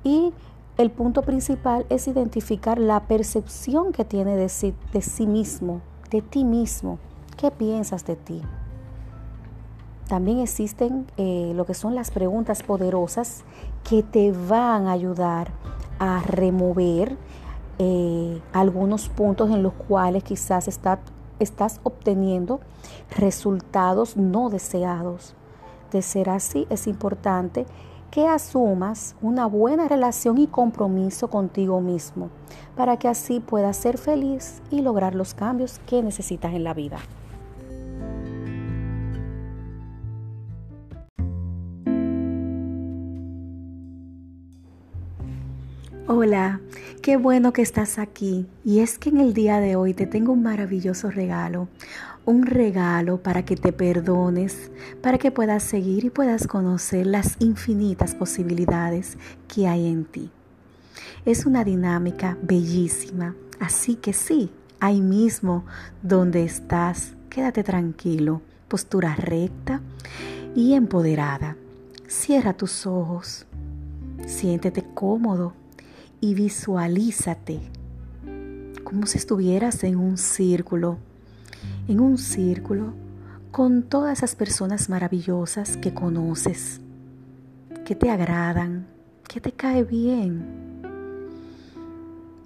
y 0.03 0.33
el 0.77 0.89
punto 0.89 1.21
principal 1.21 1.85
es 1.89 2.07
identificar 2.07 2.79
la 2.79 3.01
percepción 3.01 3.91
que 3.93 4.03
tiene 4.03 4.35
de 4.35 4.49
sí, 4.49 4.73
de 4.91 5.03
sí 5.03 5.27
mismo, 5.27 5.81
de 6.09 6.23
ti 6.23 6.43
mismo. 6.43 6.97
¿Qué 7.37 7.51
piensas 7.51 8.05
de 8.05 8.15
ti? 8.15 8.41
También 10.07 10.39
existen 10.39 11.05
eh, 11.17 11.53
lo 11.55 11.65
que 11.65 11.75
son 11.75 11.93
las 11.93 12.09
preguntas 12.09 12.63
poderosas 12.63 13.43
que 13.87 14.01
te 14.01 14.31
van 14.31 14.87
a 14.87 14.93
ayudar 14.93 15.51
a 15.99 16.21
remover 16.21 17.15
eh, 17.77 18.41
algunos 18.51 19.09
puntos 19.09 19.51
en 19.51 19.61
los 19.61 19.73
cuales 19.73 20.23
quizás 20.23 20.67
estás 21.39 21.79
obteniendo 21.83 22.59
resultados 23.15 24.17
no 24.17 24.49
deseados. 24.49 25.35
De 25.93 26.01
ser 26.01 26.29
así, 26.29 26.65
es 26.71 26.87
importante 26.87 27.67
que 28.09 28.27
asumas 28.27 29.15
una 29.21 29.45
buena 29.45 29.87
relación 29.87 30.39
y 30.39 30.47
compromiso 30.47 31.29
contigo 31.29 31.81
mismo 31.81 32.29
para 32.75 32.97
que 32.97 33.07
así 33.07 33.39
puedas 33.39 33.77
ser 33.77 33.97
feliz 33.97 34.61
y 34.71 34.81
lograr 34.81 35.13
los 35.13 35.35
cambios 35.35 35.79
que 35.85 36.01
necesitas 36.01 36.53
en 36.53 36.63
la 36.63 36.73
vida. 36.73 36.97
Hola, 46.15 46.59
qué 47.01 47.17
bueno 47.17 47.53
que 47.53 47.63
estás 47.63 47.97
aquí. 47.97 48.45
Y 48.63 48.81
es 48.81 48.99
que 48.99 49.09
en 49.09 49.17
el 49.17 49.33
día 49.33 49.59
de 49.59 49.75
hoy 49.75 49.95
te 49.95 50.05
tengo 50.05 50.31
un 50.31 50.43
maravilloso 50.43 51.09
regalo. 51.09 51.69
Un 52.23 52.45
regalo 52.45 53.17
para 53.17 53.43
que 53.45 53.55
te 53.55 53.73
perdones, 53.73 54.69
para 55.01 55.17
que 55.17 55.31
puedas 55.31 55.63
seguir 55.63 56.05
y 56.05 56.11
puedas 56.11 56.45
conocer 56.45 57.07
las 57.07 57.37
infinitas 57.39 58.13
posibilidades 58.13 59.17
que 59.47 59.67
hay 59.67 59.87
en 59.87 60.05
ti. 60.05 60.29
Es 61.25 61.47
una 61.47 61.63
dinámica 61.63 62.37
bellísima. 62.43 63.33
Así 63.59 63.95
que 63.95 64.13
sí, 64.13 64.51
ahí 64.79 65.01
mismo 65.01 65.65
donde 66.03 66.43
estás, 66.43 67.15
quédate 67.31 67.63
tranquilo, 67.63 68.43
postura 68.67 69.15
recta 69.15 69.81
y 70.53 70.75
empoderada. 70.75 71.57
Cierra 72.07 72.53
tus 72.53 72.85
ojos. 72.85 73.47
Siéntete 74.27 74.85
cómodo 74.93 75.62
y 76.23 76.35
visualízate 76.35 77.59
como 78.85 79.07
si 79.07 79.17
estuvieras 79.17 79.83
en 79.83 79.97
un 79.97 80.17
círculo, 80.17 80.97
en 81.89 81.99
un 81.99 82.17
círculo 82.17 82.93
con 83.51 83.83
todas 83.83 84.19
esas 84.19 84.33
personas 84.33 84.87
maravillosas 84.87 85.75
que 85.75 85.93
conoces, 85.93 86.79
que 87.83 87.93
te 87.95 88.09
agradan, 88.09 88.87
que 89.27 89.41
te 89.41 89.51
cae 89.51 89.83
bien. 89.83 90.45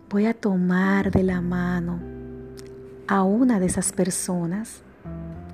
Voy 0.09 0.25
a 0.25 0.33
tomar 0.33 1.11
de 1.11 1.21
la 1.21 1.39
mano 1.39 1.99
a 3.07 3.21
una 3.21 3.59
de 3.59 3.67
esas 3.67 3.91
personas 3.91 4.81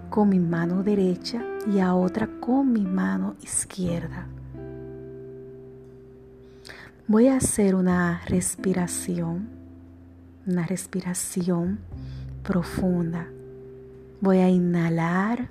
con 0.10 0.30
mi 0.30 0.40
mano 0.40 0.82
derecha 0.82 1.44
y 1.70 1.80
a 1.80 1.94
otra 1.94 2.30
con 2.40 2.72
mi 2.72 2.86
mano 2.86 3.36
izquierda. 3.42 4.28
Voy 7.06 7.28
a 7.28 7.36
hacer 7.36 7.76
una 7.76 8.22
respiración, 8.28 9.50
una 10.48 10.66
respiración 10.66 11.80
profunda. 12.44 13.28
Voy 14.22 14.38
a 14.38 14.50
inhalar 14.50 15.50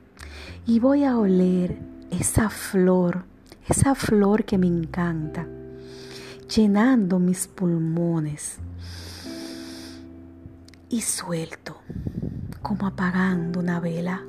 y 0.65 0.79
voy 0.79 1.05
a 1.05 1.19
oler 1.19 1.77
esa 2.11 2.49
flor, 2.49 3.25
esa 3.69 3.95
flor 3.95 4.47
que 4.47 4.57
me 4.57 4.67
encanta, 4.67 5.47
llenando 6.49 7.19
mis 7.19 7.49
pulmones. 7.49 8.57
Y 10.88 11.03
suelto, 11.03 11.77
como 12.62 12.87
apagando 12.87 13.61
una 13.61 13.79
vela. 13.79 14.23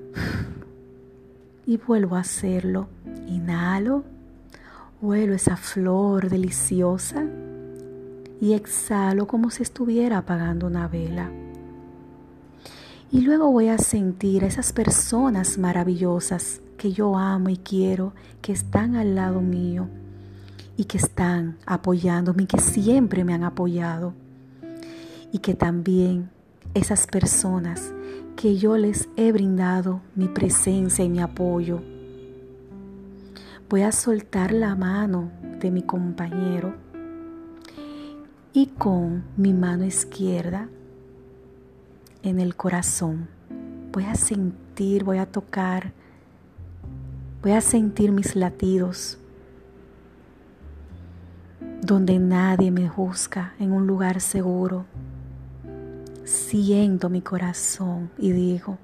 Y 1.65 1.77
vuelvo 1.77 2.17
a 2.17 2.19
hacerlo. 2.19 2.89
Inhalo 3.27 4.03
Huelo 5.03 5.33
esa 5.33 5.57
flor 5.57 6.29
deliciosa 6.29 7.25
y 8.39 8.53
exhalo 8.53 9.27
como 9.27 9.51
si 9.51 9.61
estuviera 9.61 10.19
apagando 10.19 10.65
una 10.65 10.87
vela. 10.87 11.29
Y 13.11 13.19
luego 13.19 13.51
voy 13.51 13.67
a 13.67 13.77
sentir 13.79 14.45
a 14.45 14.47
esas 14.47 14.71
personas 14.71 15.57
maravillosas 15.57 16.61
que 16.77 16.93
yo 16.93 17.17
amo 17.17 17.49
y 17.49 17.57
quiero, 17.57 18.13
que 18.41 18.53
están 18.53 18.95
al 18.95 19.13
lado 19.13 19.41
mío 19.41 19.89
y 20.77 20.85
que 20.85 20.99
están 20.99 21.57
apoyándome, 21.65 22.47
que 22.47 22.61
siempre 22.61 23.25
me 23.25 23.33
han 23.33 23.43
apoyado. 23.43 24.13
Y 25.33 25.39
que 25.39 25.53
también 25.53 26.29
esas 26.75 27.07
personas 27.07 27.91
que 28.37 28.55
yo 28.55 28.77
les 28.77 29.09
he 29.17 29.33
brindado 29.33 29.99
mi 30.15 30.29
presencia 30.29 31.03
y 31.03 31.09
mi 31.09 31.19
apoyo 31.19 31.81
Voy 33.73 33.81
a 33.81 33.91
soltar 33.91 34.51
la 34.51 34.75
mano 34.75 35.31
de 35.59 35.71
mi 35.71 35.81
compañero 35.81 36.75
y 38.53 38.67
con 38.67 39.23
mi 39.35 39.51
mano 39.51 39.83
izquierda 39.83 40.69
en 42.21 42.39
el 42.39 42.55
corazón 42.55 43.27
voy 43.91 44.03
a 44.03 44.13
sentir, 44.13 45.03
voy 45.03 45.17
a 45.17 45.25
tocar, 45.25 45.91
voy 47.41 47.53
a 47.53 47.61
sentir 47.61 48.11
mis 48.11 48.35
latidos 48.35 49.17
donde 51.81 52.19
nadie 52.19 52.69
me 52.69 52.87
juzga, 52.87 53.55
en 53.57 53.71
un 53.71 53.87
lugar 53.87 54.21
seguro. 54.21 54.85
Siento 56.25 57.09
mi 57.09 57.23
corazón 57.23 58.11
y 58.19 58.33
digo, 58.33 58.77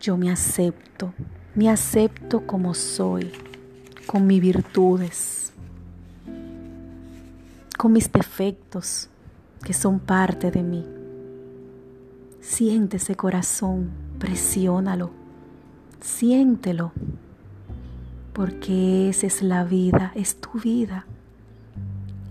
yo 0.00 0.16
me 0.16 0.30
acepto. 0.30 1.12
Me 1.54 1.68
acepto 1.68 2.46
como 2.46 2.72
soy, 2.72 3.30
con 4.06 4.26
mis 4.26 4.40
virtudes, 4.40 5.52
con 7.76 7.92
mis 7.92 8.10
defectos 8.10 9.10
que 9.62 9.74
son 9.74 10.00
parte 10.00 10.50
de 10.50 10.62
mí. 10.62 10.82
Siente 12.40 12.96
ese 12.96 13.16
corazón, 13.16 13.90
presiónalo, 14.18 15.10
siéntelo, 16.00 16.92
porque 18.32 19.10
esa 19.10 19.26
es 19.26 19.42
la 19.42 19.64
vida, 19.64 20.10
es 20.14 20.36
tu 20.36 20.58
vida. 20.58 21.04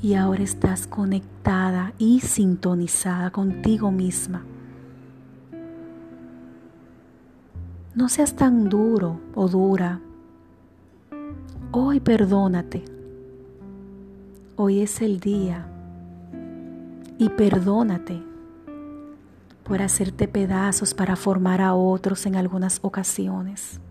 Y 0.01 0.15
ahora 0.15 0.41
estás 0.41 0.88
conectada 0.88 1.93
y 1.99 2.21
sintonizada 2.21 3.29
contigo 3.29 3.91
misma. 3.91 4.43
No 7.93 8.08
seas 8.08 8.38
tan 8.38 8.69
duro 8.69 9.19
o 9.36 9.49
dura. 9.49 9.99
Hoy 11.71 11.99
perdónate. 11.99 12.86
Hoy 14.56 14.80
es 14.80 15.01
el 15.01 15.19
día. 15.19 15.67
Y 17.17 17.27
perdónate 17.27 18.23
por 19.65 19.82
hacerte 19.82 20.30
pedazos 20.30 20.93
para 20.93 21.17
formar 21.17 21.60
a 21.60 21.73
otros 21.73 22.25
en 22.25 22.38
algunas 22.38 22.80
ocasiones. 22.82 23.82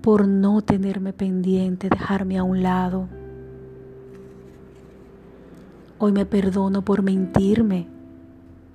Por 0.00 0.26
no 0.26 0.62
tenerme 0.62 1.12
pendiente, 1.12 1.90
dejarme 1.90 2.38
a 2.38 2.42
un 2.42 2.62
lado. 2.62 3.06
Hoy 5.98 6.12
me 6.12 6.24
perdono 6.24 6.80
por 6.80 7.02
mentirme 7.02 7.95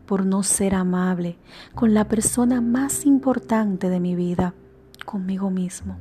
por 0.06 0.26
no 0.26 0.44
ser 0.44 0.76
amable 0.76 1.38
con 1.76 1.94
la 1.94 2.08
persona 2.08 2.62
más 2.62 3.06
importante 3.06 3.90
de 3.90 4.00
mi 4.00 4.16
vida, 4.16 4.54
conmigo 5.06 5.50
mismo, 5.50 5.98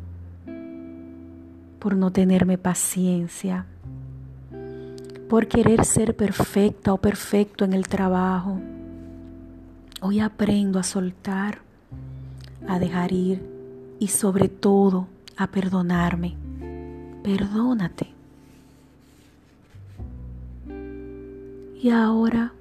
por 1.78 1.96
no 1.96 2.10
tenerme 2.10 2.58
paciencia, 2.58 3.66
por 5.28 5.46
querer 5.46 5.84
ser 5.84 6.16
perfecta 6.16 6.92
o 6.92 6.98
perfecto 6.98 7.64
en 7.64 7.72
el 7.72 7.86
trabajo. 7.86 8.60
Hoy 10.00 10.20
aprendo 10.20 10.78
a 10.78 10.82
soltar, 10.82 11.58
a 12.66 12.78
dejar 12.78 13.12
ir 13.12 13.42
y 13.98 14.08
sobre 14.08 14.48
todo 14.48 15.06
a 15.36 15.46
perdonarme. 15.46 16.36
Perdónate. 17.22 18.08
Y 21.82 21.90
ahora 21.90 22.52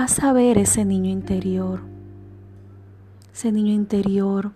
vas 0.00 0.18
a 0.20 0.32
ver 0.32 0.56
ese 0.56 0.86
niño 0.86 1.10
interior, 1.10 1.82
ese 3.34 3.52
niño 3.52 3.74
interior 3.74 4.52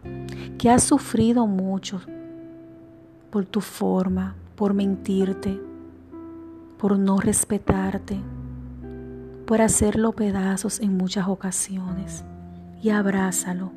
que 0.56 0.70
ha 0.70 0.78
sufrido 0.78 1.46
mucho 1.46 2.00
por 3.28 3.44
tu 3.44 3.60
forma, 3.60 4.36
por 4.56 4.72
mentirte, 4.72 5.60
por 6.78 6.98
no 6.98 7.18
respetarte, 7.18 8.18
por 9.46 9.60
hacerlo 9.60 10.12
pedazos 10.12 10.80
en 10.80 10.96
muchas 10.96 11.28
ocasiones. 11.28 12.24
Y 12.82 12.88
abrázalo. 12.88 13.70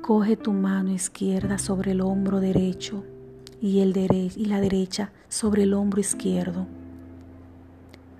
Coge 0.00 0.36
tu 0.36 0.52
mano 0.52 0.92
izquierda 0.92 1.58
sobre 1.58 1.90
el 1.90 2.02
hombro 2.02 2.38
derecho 2.38 3.02
y, 3.60 3.80
el 3.80 3.96
y 4.36 4.44
la 4.44 4.60
derecha 4.60 5.10
sobre 5.28 5.64
el 5.64 5.74
hombro 5.74 6.00
izquierdo 6.00 6.68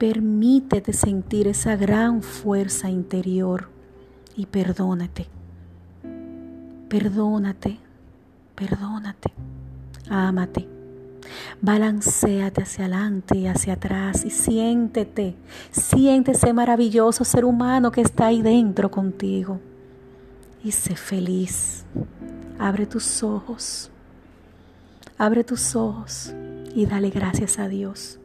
Permítete 0.02 0.92
sentir 0.92 1.46
esa 1.46 1.76
gran 1.76 2.22
fuerza 2.24 2.90
interior 2.90 3.68
y 4.34 4.46
perdónate. 4.46 5.28
Perdónate, 6.88 7.78
perdónate, 8.56 9.32
ámate. 10.10 10.68
Balanceate 11.60 12.62
hacia 12.62 12.86
adelante 12.86 13.38
y 13.38 13.46
hacia 13.46 13.74
atrás 13.74 14.24
y 14.24 14.30
siéntete, 14.30 15.36
siente 15.70 16.32
ese 16.32 16.52
maravilloso 16.52 17.22
ser 17.22 17.44
humano 17.44 17.92
que 17.92 18.00
está 18.00 18.26
ahí 18.26 18.42
dentro 18.42 18.90
contigo. 18.90 19.60
Y 20.64 20.72
sé 20.72 20.96
feliz. 20.96 21.84
Abre 22.58 22.86
tus 22.86 23.22
ojos, 23.22 23.88
abre 25.16 25.44
tus 25.44 25.76
ojos 25.76 26.34
y 26.74 26.86
dale 26.86 27.10
gracias 27.10 27.60
a 27.60 27.68
Dios. 27.68 28.18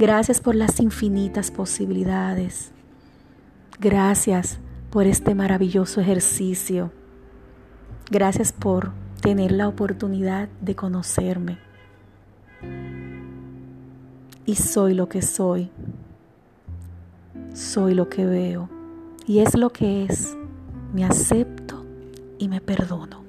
Gracias 0.00 0.40
por 0.40 0.54
las 0.54 0.80
infinitas 0.80 1.50
posibilidades. 1.50 2.72
Gracias 3.78 4.58
por 4.88 5.06
este 5.06 5.34
maravilloso 5.34 6.00
ejercicio. 6.00 6.90
Gracias 8.10 8.50
por 8.50 8.92
tener 9.20 9.52
la 9.52 9.68
oportunidad 9.68 10.48
de 10.62 10.74
conocerme. 10.74 11.58
Y 14.46 14.54
soy 14.54 14.94
lo 14.94 15.10
que 15.10 15.20
soy. 15.20 15.68
Soy 17.52 17.92
lo 17.92 18.08
que 18.08 18.24
veo. 18.24 18.70
Y 19.26 19.40
es 19.40 19.54
lo 19.54 19.68
que 19.68 20.04
es. 20.04 20.34
Me 20.94 21.04
acepto 21.04 21.84
y 22.38 22.48
me 22.48 22.62
perdono. 22.62 23.22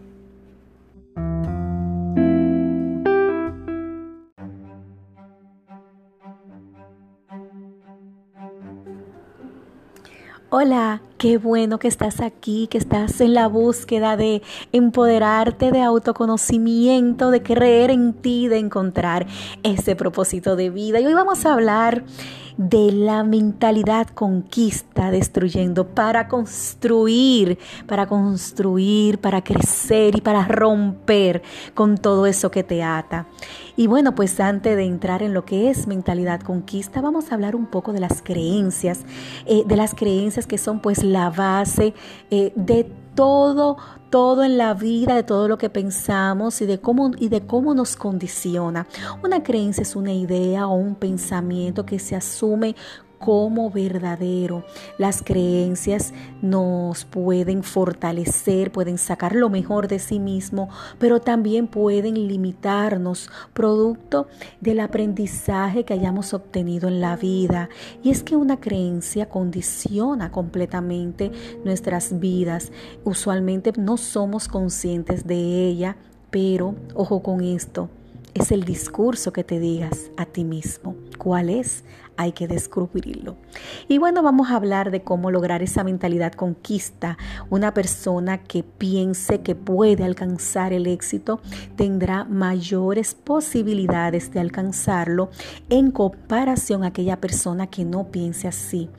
Hola, 10.53 11.01
qué 11.17 11.37
bueno 11.37 11.79
que 11.79 11.87
estás 11.87 12.19
aquí, 12.19 12.67
que 12.67 12.77
estás 12.77 13.21
en 13.21 13.33
la 13.33 13.47
búsqueda 13.47 14.17
de 14.17 14.41
empoderarte, 14.73 15.71
de 15.71 15.81
autoconocimiento, 15.81 17.31
de 17.31 17.41
creer 17.41 17.89
en 17.89 18.11
ti, 18.11 18.49
de 18.49 18.57
encontrar 18.57 19.27
ese 19.63 19.95
propósito 19.95 20.57
de 20.57 20.69
vida. 20.69 20.99
Y 20.99 21.05
hoy 21.05 21.13
vamos 21.13 21.45
a 21.45 21.53
hablar 21.53 22.03
de 22.57 22.91
la 22.91 23.23
mentalidad 23.23 24.07
conquista 24.09 25.09
destruyendo 25.09 25.87
para 25.87 26.27
construir, 26.27 27.57
para 27.87 28.07
construir, 28.07 29.19
para 29.19 29.45
crecer 29.45 30.17
y 30.17 30.21
para 30.21 30.45
romper 30.49 31.43
con 31.73 31.97
todo 31.97 32.25
eso 32.25 32.51
que 32.51 32.63
te 32.63 32.83
ata. 32.83 33.25
Y 33.75 33.87
bueno, 33.87 34.15
pues 34.15 34.39
antes 34.39 34.75
de 34.75 34.83
entrar 34.83 35.23
en 35.23 35.33
lo 35.33 35.45
que 35.45 35.69
es 35.69 35.87
mentalidad 35.87 36.41
conquista, 36.41 37.01
vamos 37.01 37.31
a 37.31 37.35
hablar 37.35 37.55
un 37.55 37.67
poco 37.67 37.93
de 37.93 37.99
las 37.99 38.21
creencias, 38.21 39.01
eh, 39.45 39.63
de 39.65 39.75
las 39.75 39.95
creencias 39.95 40.47
que 40.47 40.57
son 40.57 40.79
pues 40.81 41.03
la 41.03 41.29
base 41.29 41.93
eh, 42.29 42.53
de 42.55 42.91
todo, 43.15 43.77
todo 44.09 44.43
en 44.43 44.57
la 44.57 44.73
vida, 44.73 45.15
de 45.15 45.23
todo 45.23 45.47
lo 45.47 45.57
que 45.57 45.69
pensamos 45.69 46.61
y 46.61 46.65
de 46.65 46.79
cómo 46.79 47.11
y 47.17 47.29
de 47.29 47.41
cómo 47.45 47.73
nos 47.73 47.95
condiciona. 47.95 48.87
Una 49.23 49.43
creencia 49.43 49.81
es 49.81 49.95
una 49.95 50.13
idea 50.13 50.67
o 50.67 50.73
un 50.73 50.95
pensamiento 50.95 51.85
que 51.85 51.99
se 51.99 52.15
asume 52.15 52.75
como 53.21 53.69
verdadero. 53.69 54.65
Las 54.97 55.21
creencias 55.21 56.13
nos 56.41 57.05
pueden 57.05 57.63
fortalecer, 57.63 58.71
pueden 58.71 58.97
sacar 58.97 59.35
lo 59.35 59.49
mejor 59.49 59.87
de 59.87 59.99
sí 59.99 60.19
mismo, 60.19 60.69
pero 60.99 61.21
también 61.21 61.67
pueden 61.67 62.15
limitarnos 62.27 63.29
producto 63.53 64.27
del 64.59 64.79
aprendizaje 64.79 65.85
que 65.85 65.93
hayamos 65.93 66.33
obtenido 66.33 66.89
en 66.89 66.99
la 66.99 67.15
vida. 67.15 67.69
Y 68.03 68.09
es 68.09 68.23
que 68.23 68.35
una 68.35 68.59
creencia 68.59 69.29
condiciona 69.29 70.31
completamente 70.31 71.31
nuestras 71.63 72.19
vidas. 72.19 72.71
Usualmente 73.03 73.71
no 73.77 73.97
somos 73.97 74.47
conscientes 74.47 75.27
de 75.27 75.67
ella, 75.67 75.95
pero 76.31 76.75
ojo 76.95 77.21
con 77.21 77.41
esto. 77.41 77.89
Es 78.33 78.51
el 78.53 78.63
discurso 78.63 79.33
que 79.33 79.43
te 79.43 79.59
digas 79.59 80.09
a 80.15 80.25
ti 80.25 80.45
mismo. 80.45 80.95
¿Cuál 81.17 81.49
es? 81.49 81.83
Hay 82.21 82.31
que 82.33 82.47
descubrirlo. 82.47 83.35
Y 83.87 83.97
bueno, 83.97 84.21
vamos 84.21 84.51
a 84.51 84.55
hablar 84.55 84.91
de 84.91 85.01
cómo 85.01 85.31
lograr 85.31 85.63
esa 85.63 85.83
mentalidad 85.83 86.33
conquista. 86.33 87.17
Una 87.49 87.73
persona 87.73 88.37
que 88.37 88.63
piense 88.63 89.41
que 89.41 89.55
puede 89.55 90.03
alcanzar 90.03 90.71
el 90.71 90.87
éxito 90.87 91.41
tendrá 91.75 92.23
mayores 92.23 93.15
posibilidades 93.15 94.31
de 94.31 94.39
alcanzarlo 94.39 95.29
en 95.69 95.91
comparación 95.91 96.83
a 96.83 96.87
aquella 96.87 97.19
persona 97.19 97.67
que 97.67 97.85
no 97.85 98.11
piense 98.11 98.47
así. 98.47 98.89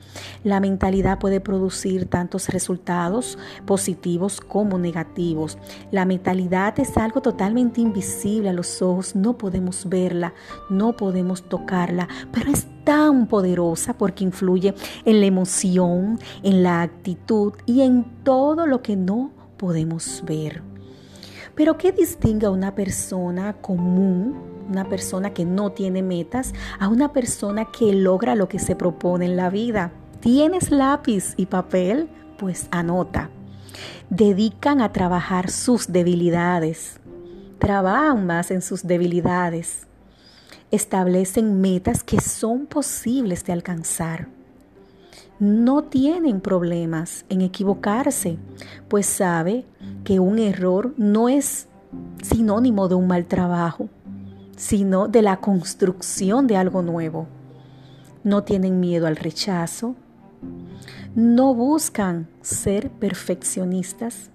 La 0.43 0.59
mentalidad 0.59 1.19
puede 1.19 1.39
producir 1.39 2.05
tantos 2.07 2.49
resultados 2.49 3.37
positivos 3.65 4.41
como 4.41 4.77
negativos. 4.77 5.57
La 5.91 6.05
mentalidad 6.05 6.79
es 6.79 6.97
algo 6.97 7.21
totalmente 7.21 7.81
invisible 7.81 8.49
a 8.49 8.53
los 8.53 8.81
ojos, 8.81 9.15
no 9.15 9.37
podemos 9.37 9.87
verla, 9.87 10.33
no 10.69 10.93
podemos 10.93 11.43
tocarla, 11.43 12.07
pero 12.31 12.51
es 12.51 12.67
tan 12.83 13.27
poderosa 13.27 13.93
porque 13.93 14.23
influye 14.23 14.73
en 15.05 15.19
la 15.19 15.25
emoción, 15.25 16.19
en 16.43 16.63
la 16.63 16.81
actitud 16.81 17.53
y 17.65 17.81
en 17.81 18.05
todo 18.23 18.67
lo 18.67 18.81
que 18.81 18.95
no 18.95 19.31
podemos 19.57 20.23
ver. 20.25 20.61
Pero 21.55 21.77
¿qué 21.77 21.91
distingue 21.91 22.47
a 22.47 22.51
una 22.51 22.73
persona 22.73 23.53
común, 23.53 24.35
una 24.69 24.89
persona 24.89 25.33
que 25.33 25.45
no 25.45 25.71
tiene 25.71 26.01
metas, 26.01 26.53
a 26.79 26.87
una 26.87 27.13
persona 27.13 27.65
que 27.65 27.93
logra 27.93 28.35
lo 28.35 28.47
que 28.47 28.59
se 28.59 28.75
propone 28.75 29.25
en 29.25 29.37
la 29.37 29.49
vida? 29.49 29.91
¿Tienes 30.19 30.71
lápiz 30.71 31.33
y 31.37 31.45
papel? 31.45 32.09
Pues 32.37 32.67
anota. 32.71 33.29
Dedican 34.09 34.81
a 34.81 34.91
trabajar 34.91 35.49
sus 35.49 35.91
debilidades. 35.91 36.99
Trabajan 37.59 38.25
más 38.25 38.51
en 38.51 38.61
sus 38.61 38.83
debilidades 38.83 39.87
establecen 40.73 41.61
metas 41.61 42.03
que 42.03 42.19
son 42.19 42.65
posibles 42.65 43.45
de 43.45 43.53
alcanzar. 43.53 44.27
no 45.39 45.83
tienen 45.83 46.39
problemas 46.39 47.25
en 47.27 47.41
equivocarse, 47.41 48.37
pues 48.87 49.05
sabe 49.05 49.65
que 50.03 50.19
un 50.19 50.39
error 50.39 50.93
no 50.95 51.27
es 51.27 51.67
sinónimo 52.21 52.87
de 52.87 52.95
un 52.95 53.07
mal 53.07 53.25
trabajo, 53.25 53.89
sino 54.55 55.07
de 55.07 55.21
la 55.21 55.37
construcción 55.37 56.47
de 56.47 56.55
algo 56.55 56.81
nuevo. 56.81 57.27
No 58.23 58.43
tienen 58.43 58.79
miedo 58.79 59.05
al 59.05 59.17
rechazo, 59.17 59.95
no 61.13 61.53
buscan 61.53 62.27
ser 62.41 62.89
perfeccionistas, 62.89 64.29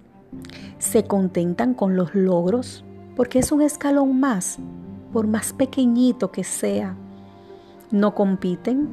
se 0.77 1.05
contentan 1.05 1.73
con 1.73 1.95
los 1.95 2.13
logros 2.13 2.85
porque 3.15 3.39
es 3.39 3.51
un 3.51 3.61
escalón 3.61 4.19
más, 4.19 4.59
por 5.11 5.27
más 5.27 5.53
pequeñito 5.53 6.31
que 6.31 6.43
sea. 6.43 6.95
No 7.91 8.13
compiten 8.15 8.87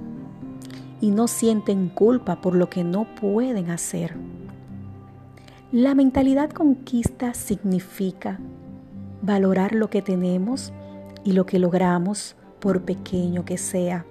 y 1.01 1.11
no 1.11 1.29
sienten 1.29 1.89
culpa 1.89 2.41
por 2.41 2.55
lo 2.55 2.71
que 2.71 2.85
no 2.85 3.07
pueden 3.15 3.71
hacer. 3.71 4.17
La 5.73 5.95
mentalidad 5.95 6.51
conquista 6.51 7.35
significa 7.35 8.39
valorar 9.21 9.75
lo 9.75 9.91
que 9.91 10.01
tenemos 10.01 10.73
y 11.25 11.33
lo 11.33 11.45
que 11.45 11.59
logramos, 11.59 12.37
por 12.61 12.83
pequeño 12.83 13.45
que 13.45 13.59
sea. 13.59 14.07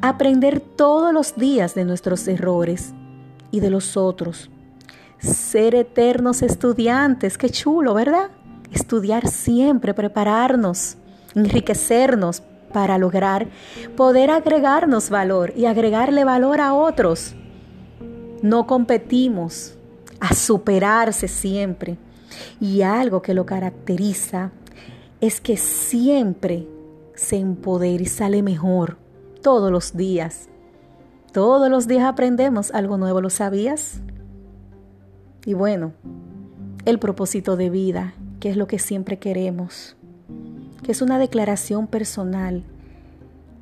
Aprender 0.00 0.60
todos 0.60 1.12
los 1.12 1.36
días 1.36 1.74
de 1.74 1.84
nuestros 1.84 2.28
errores 2.28 2.94
y 3.50 3.60
de 3.60 3.70
los 3.70 3.96
otros. 3.96 4.50
Ser 5.18 5.74
eternos 5.74 6.42
estudiantes, 6.42 7.38
qué 7.38 7.48
chulo, 7.48 7.94
¿verdad? 7.94 8.30
Estudiar 8.72 9.28
siempre, 9.28 9.94
prepararnos, 9.94 10.98
enriquecernos 11.34 12.42
para 12.72 12.98
lograr 12.98 13.46
poder 13.96 14.30
agregarnos 14.30 15.10
valor 15.10 15.52
y 15.56 15.66
agregarle 15.66 16.24
valor 16.24 16.60
a 16.60 16.74
otros. 16.74 17.34
No 18.42 18.66
competimos 18.66 19.74
a 20.20 20.34
superarse 20.34 21.28
siempre. 21.28 21.98
Y 22.60 22.82
algo 22.82 23.22
que 23.22 23.34
lo 23.34 23.46
caracteriza 23.46 24.50
es 25.20 25.40
que 25.40 25.56
siempre 25.56 26.66
se 27.14 27.36
empodera 27.36 28.02
y 28.02 28.06
sale 28.06 28.42
mejor 28.42 28.98
todos 29.40 29.70
los 29.70 29.96
días. 29.96 30.48
Todos 31.32 31.70
los 31.70 31.86
días 31.86 32.04
aprendemos 32.04 32.70
algo 32.72 32.96
nuevo, 32.96 33.20
¿lo 33.20 33.30
sabías? 33.30 34.00
Y 35.44 35.54
bueno, 35.54 35.92
el 36.84 36.98
propósito 36.98 37.56
de 37.56 37.70
vida, 37.70 38.14
que 38.40 38.50
es 38.50 38.56
lo 38.56 38.66
que 38.66 38.78
siempre 38.78 39.18
queremos, 39.18 39.96
que 40.84 40.92
es 40.92 41.02
una 41.02 41.18
declaración 41.18 41.88
personal 41.88 42.62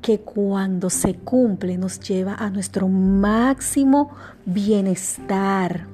que 0.03 0.19
cuando 0.19 0.89
se 0.89 1.15
cumple 1.15 1.77
nos 1.77 1.99
lleva 1.99 2.35
a 2.35 2.49
nuestro 2.49 2.87
máximo 2.87 4.11
bienestar. 4.45 5.87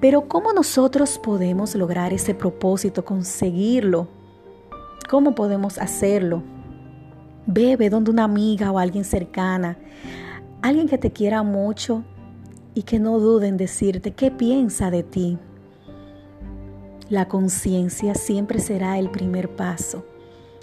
Pero 0.00 0.28
¿cómo 0.28 0.52
nosotros 0.52 1.18
podemos 1.18 1.74
lograr 1.74 2.12
ese 2.12 2.34
propósito, 2.34 3.04
conseguirlo? 3.04 4.06
¿Cómo 5.10 5.34
podemos 5.34 5.76
hacerlo? 5.78 6.42
Bebe 7.46 7.90
donde 7.90 8.12
una 8.12 8.24
amiga 8.24 8.70
o 8.70 8.78
alguien 8.78 9.04
cercana, 9.04 9.76
alguien 10.62 10.88
que 10.88 10.98
te 10.98 11.10
quiera 11.10 11.42
mucho 11.42 12.04
y 12.74 12.84
que 12.84 12.98
no 12.98 13.18
dude 13.18 13.48
en 13.48 13.56
decirte 13.56 14.12
qué 14.12 14.30
piensa 14.30 14.90
de 14.90 15.02
ti. 15.02 15.38
La 17.10 17.28
conciencia 17.28 18.14
siempre 18.14 18.60
será 18.60 18.98
el 18.98 19.10
primer 19.10 19.54
paso. 19.54 20.04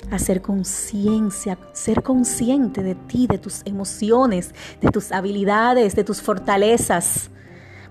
Hacer 0.09 0.41
conciencia, 0.41 1.57
ser 1.73 2.01
consciente 2.01 2.81
de 2.81 2.95
ti, 2.95 3.27
de 3.27 3.37
tus 3.37 3.61
emociones, 3.65 4.53
de 4.81 4.89
tus 4.89 5.11
habilidades, 5.11 5.95
de 5.95 6.03
tus 6.03 6.21
fortalezas 6.21 7.29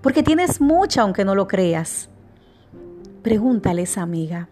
porque 0.03 0.23
tienes 0.23 0.61
mucha 0.61 1.03
aunque 1.03 1.25
no 1.25 1.35
lo 1.35 1.47
creas. 1.47 2.09
Pregúntales, 3.23 3.99
amiga, 3.99 4.49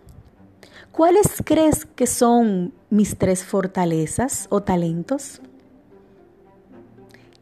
¿cuáles 0.93 1.43
crees 1.45 1.87
que 1.87 2.07
son 2.07 2.73
mis 2.91 3.17
tres 3.17 3.45
fortalezas 3.45 4.47
o 4.51 4.63
talentos? 4.63 5.41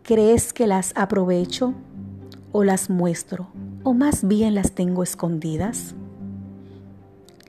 ¿Crees 0.02 0.52
que 0.52 0.68
las 0.68 0.92
aprovecho 0.94 1.74
o 2.52 2.62
las 2.62 2.88
muestro 2.90 3.48
o 3.82 3.92
más 3.92 4.26
bien 4.26 4.54
las 4.54 4.72
tengo 4.72 5.02
escondidas? 5.02 5.94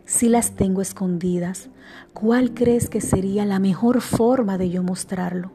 Si 0.07 0.27
las 0.29 0.55
tengo 0.55 0.81
escondidas, 0.81 1.69
¿cuál 2.13 2.55
crees 2.55 2.89
que 2.89 3.01
sería 3.01 3.45
la 3.45 3.59
mejor 3.59 4.01
forma 4.01 4.57
de 4.57 4.71
yo 4.71 4.81
mostrarlo? 4.81 5.51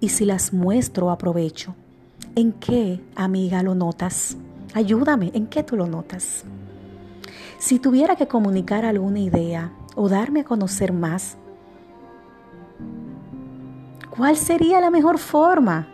Y 0.00 0.10
si 0.10 0.26
las 0.26 0.52
muestro 0.52 1.10
aprovecho, 1.10 1.74
¿En 2.38 2.52
qué, 2.52 3.02
amiga, 3.14 3.62
lo 3.62 3.74
notas? 3.74 4.36
Ayúdame, 4.74 5.30
¿en 5.32 5.46
qué 5.46 5.62
tú 5.62 5.74
lo 5.74 5.86
notas? 5.86 6.44
Si 7.58 7.78
tuviera 7.78 8.14
que 8.14 8.28
comunicar 8.28 8.84
alguna 8.84 9.20
idea 9.20 9.72
o 9.94 10.10
darme 10.10 10.40
a 10.40 10.44
conocer 10.44 10.92
más, 10.92 11.38
¿cuál 14.10 14.36
sería 14.36 14.82
la 14.82 14.90
mejor 14.90 15.16
forma? 15.16 15.88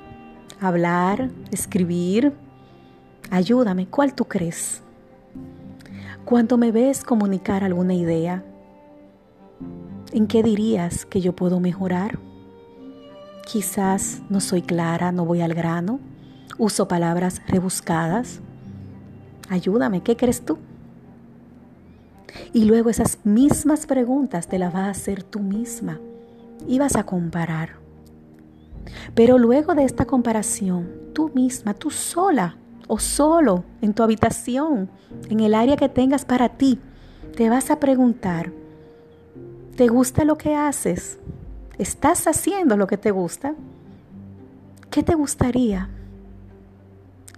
Hablar, 0.61 1.31
escribir. 1.53 2.33
Ayúdame, 3.31 3.87
¿cuál 3.87 4.12
tú 4.12 4.25
crees? 4.25 4.83
Cuando 6.25 6.57
me 6.57 6.73
ves 6.73 7.05
comunicar 7.05 7.65
alguna 7.65 7.95
idea, 7.95 8.45
¿en 10.13 10.27
qué 10.27 10.43
dirías 10.43 11.05
que 11.05 11.21
yo 11.21 11.35
puedo 11.35 11.61
mejorar? 11.61 12.19
Quizás 13.45 14.23
no 14.31 14.41
soy 14.41 14.63
clara, 14.63 15.13
no 15.13 15.25
voy 15.25 15.41
al 15.41 15.55
grano 15.55 16.01
uso 16.59 16.89
palabras 16.89 17.43
rebuscadas. 17.47 18.41
Ayúdame, 19.49 20.03
¿qué 20.03 20.17
crees 20.17 20.45
tú? 20.45 20.59
Y 22.53 22.65
luego 22.65 22.91
esas 22.91 23.19
mismas 23.25 23.87
preguntas 23.87 24.47
te 24.49 24.59
las 24.59 24.73
vas 24.73 24.85
a 24.85 24.91
hacer 24.91 25.23
tú 25.23 25.41
misma 25.41 26.01
y 26.67 26.79
vas 26.79 26.97
a 26.97 27.05
comparar. 27.05 27.71
Pero 29.15 29.39
luego 29.39 29.75
de 29.75 29.85
esta 29.85 30.05
comparación, 30.05 30.89
tú 31.13 31.31
misma, 31.35 31.75
tú 31.75 31.91
sola 31.91 32.57
o 32.88 32.99
solo 32.99 33.64
en 33.81 33.95
tu 33.95 34.03
habitación, 34.03 34.90
en 35.29 35.40
el 35.40 35.55
área 35.55 35.77
que 35.77 35.88
tengas 35.88 36.25
para 36.25 36.51
ti, 36.51 36.79
te 37.37 37.49
vas 37.49 37.71
a 37.71 37.81
preguntar, 37.81 38.53
¿te 39.77 39.88
gusta 39.88 40.25
lo 40.25 40.37
que 40.37 40.55
haces? 40.55 41.18
¿Estás 41.79 42.27
haciendo 42.27 42.77
lo 42.77 42.87
que 42.87 42.99
te 42.99 43.11
gusta? 43.11 43.55
¿Qué 44.90 45.03
te 45.03 45.14
gustaría? 45.14 45.88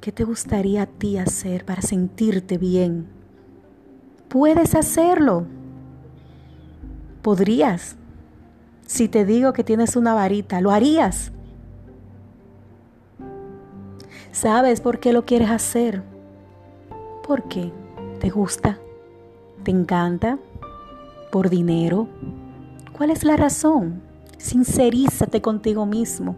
¿Qué 0.01 0.13
te 0.13 0.25
gustaría 0.25 0.83
a 0.83 0.87
ti 0.87 1.19
hacer 1.19 1.65
para 1.65 1.83
sentirte 1.83 2.59
bien? 2.59 3.07
Puedes 4.29 4.75
hacerlo. 4.75 5.47
Podrías. 7.23 7.97
Si 8.87 9.09
te 9.09 9.25
digo 9.25 9.53
que 9.53 9.65
tienes 9.65 9.97
una 9.97 10.13
varita, 10.13 10.61
¿lo 10.61 10.73
harías? 10.73 11.33
¿Sabes 14.35 14.81
por 14.81 14.99
qué 14.99 15.13
lo 15.13 15.25
quieres 15.25 15.49
hacer? 15.49 16.03
¿Por 17.25 17.45
qué? 17.45 17.71
¿Te 18.19 18.31
gusta? 18.31 18.81
¿Te 19.63 19.71
encanta? 19.71 20.41
¿Por 21.31 21.51
dinero? 21.51 22.09
¿Cuál 22.93 23.11
es 23.11 23.23
la 23.23 23.37
razón? 23.37 24.03
Sincerízate 24.37 25.41
contigo 25.41 25.87
mismo. 25.87 26.35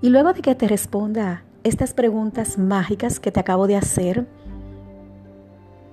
Y 0.00 0.08
luego 0.08 0.32
de 0.32 0.40
que 0.40 0.54
te 0.54 0.66
responda 0.66 1.42
estas 1.64 1.92
preguntas 1.92 2.56
mágicas 2.56 3.20
que 3.20 3.30
te 3.30 3.40
acabo 3.40 3.66
de 3.66 3.76
hacer, 3.76 4.26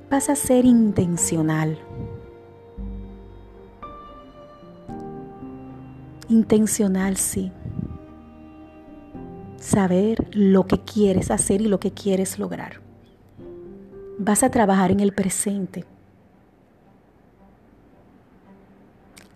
vas 0.10 0.30
a 0.30 0.38
ser 0.38 0.64
intencional. 0.64 1.78
Intencional, 6.30 7.18
sí. 7.18 7.52
Saber 9.66 10.28
lo 10.32 10.68
que 10.68 10.82
quieres 10.82 11.32
hacer 11.32 11.62
y 11.62 11.68
lo 11.68 11.80
que 11.80 11.92
quieres 11.92 12.38
lograr. 12.38 12.82
Vas 14.20 14.44
a 14.44 14.52
trabajar 14.52 14.92
en 14.92 15.00
el 15.00 15.14
presente. 15.14 15.86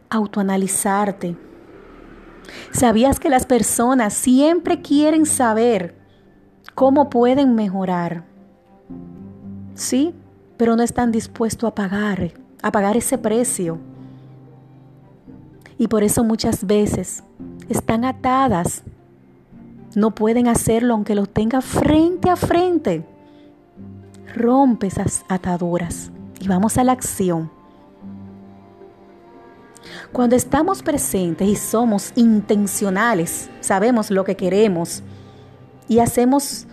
Autoanalizarte. 0.10 1.36
¿Sabías 2.72 3.20
que 3.20 3.30
las 3.30 3.46
personas 3.46 4.14
siempre 4.14 4.82
quieren 4.82 5.26
saber 5.26 6.00
cómo 6.80 7.10
pueden 7.10 7.56
mejorar. 7.56 8.24
Sí, 9.74 10.14
pero 10.56 10.78
no 10.78 10.84
están 10.84 11.12
dispuestos 11.12 11.68
a 11.68 11.76
pagar, 11.76 12.32
a 12.62 12.72
pagar 12.72 12.96
ese 12.96 13.18
precio. 13.18 13.80
Y 15.78 15.90
por 15.90 16.04
eso 16.04 16.24
muchas 16.24 16.66
veces 16.66 17.22
están 17.68 18.06
atadas. 18.06 18.84
No 19.96 20.12
pueden 20.12 20.48
hacerlo 20.48 20.94
aunque 20.94 21.16
lo 21.16 21.26
tenga 21.26 21.62
frente 21.62 22.30
a 22.30 22.36
frente. 22.36 23.06
Rompe 24.36 24.88
esas 24.88 25.26
ataduras 25.28 26.12
y 26.40 26.48
vamos 26.48 26.78
a 26.78 26.84
la 26.84 26.92
acción. 26.92 27.52
Cuando 30.12 30.36
estamos 30.36 30.84
presentes 30.84 31.48
y 31.48 31.56
somos 31.56 32.12
intencionales, 32.16 33.50
sabemos 33.60 34.12
lo 34.12 34.24
que 34.24 34.36
queremos 34.36 35.02
y 35.88 36.00
hacemos 36.00 36.68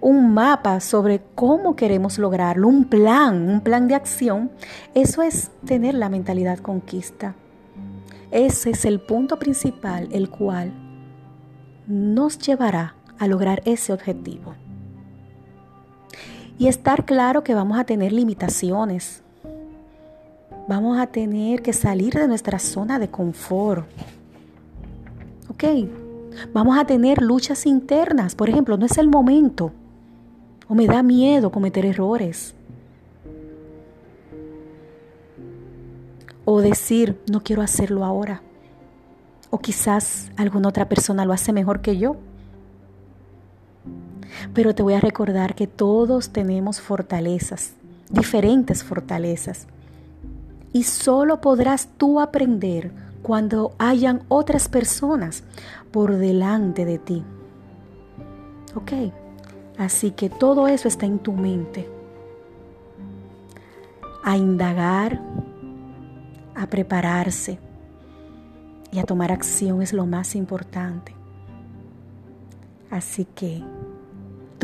un 0.00 0.32
mapa 0.32 0.80
sobre 0.80 1.22
cómo 1.34 1.76
queremos 1.76 2.18
lograrlo, 2.18 2.68
un 2.68 2.84
plan, 2.84 3.48
un 3.48 3.60
plan 3.60 3.88
de 3.88 3.94
acción, 3.94 4.50
eso 4.94 5.22
es 5.22 5.50
tener 5.66 5.94
la 5.94 6.08
mentalidad 6.08 6.58
conquista. 6.58 7.34
Ese 8.30 8.70
es 8.70 8.84
el 8.84 9.00
punto 9.00 9.38
principal, 9.38 10.08
el 10.12 10.28
cual 10.28 10.83
nos 11.86 12.38
llevará 12.38 12.94
a 13.18 13.26
lograr 13.26 13.62
ese 13.64 13.92
objetivo. 13.92 14.54
Y 16.58 16.68
estar 16.68 17.04
claro 17.04 17.42
que 17.42 17.54
vamos 17.54 17.78
a 17.78 17.84
tener 17.84 18.12
limitaciones. 18.12 19.22
Vamos 20.68 20.98
a 20.98 21.06
tener 21.08 21.62
que 21.62 21.72
salir 21.72 22.14
de 22.14 22.28
nuestra 22.28 22.58
zona 22.58 22.98
de 22.98 23.08
confort. 23.08 23.86
¿Ok? 25.48 25.64
Vamos 26.52 26.78
a 26.78 26.84
tener 26.84 27.20
luchas 27.20 27.66
internas. 27.66 28.34
Por 28.34 28.48
ejemplo, 28.48 28.76
no 28.76 28.86
es 28.86 28.96
el 28.98 29.08
momento. 29.08 29.72
O 30.68 30.74
me 30.74 30.86
da 30.86 31.02
miedo 31.02 31.50
cometer 31.50 31.84
errores. 31.84 32.54
O 36.44 36.60
decir, 36.60 37.20
no 37.30 37.42
quiero 37.42 37.62
hacerlo 37.62 38.04
ahora. 38.04 38.42
O 39.54 39.58
quizás 39.60 40.32
alguna 40.36 40.70
otra 40.70 40.88
persona 40.88 41.24
lo 41.24 41.32
hace 41.32 41.52
mejor 41.52 41.80
que 41.80 41.96
yo. 41.96 42.16
Pero 44.52 44.74
te 44.74 44.82
voy 44.82 44.94
a 44.94 45.00
recordar 45.00 45.54
que 45.54 45.68
todos 45.68 46.30
tenemos 46.30 46.80
fortalezas, 46.80 47.74
diferentes 48.10 48.82
fortalezas. 48.82 49.68
Y 50.72 50.82
solo 50.82 51.40
podrás 51.40 51.88
tú 51.96 52.18
aprender 52.18 52.90
cuando 53.22 53.76
hayan 53.78 54.24
otras 54.26 54.68
personas 54.68 55.44
por 55.92 56.16
delante 56.16 56.84
de 56.84 56.98
ti. 56.98 57.22
¿Ok? 58.74 58.90
Así 59.78 60.10
que 60.10 60.30
todo 60.30 60.66
eso 60.66 60.88
está 60.88 61.06
en 61.06 61.20
tu 61.20 61.30
mente. 61.30 61.88
A 64.24 64.36
indagar, 64.36 65.20
a 66.56 66.66
prepararse 66.66 67.60
y 68.94 69.00
a 69.00 69.04
tomar 69.04 69.32
acción 69.32 69.82
es 69.82 69.92
lo 69.92 70.06
más 70.06 70.34
importante. 70.36 71.14
Así 72.90 73.26
que 73.34 73.62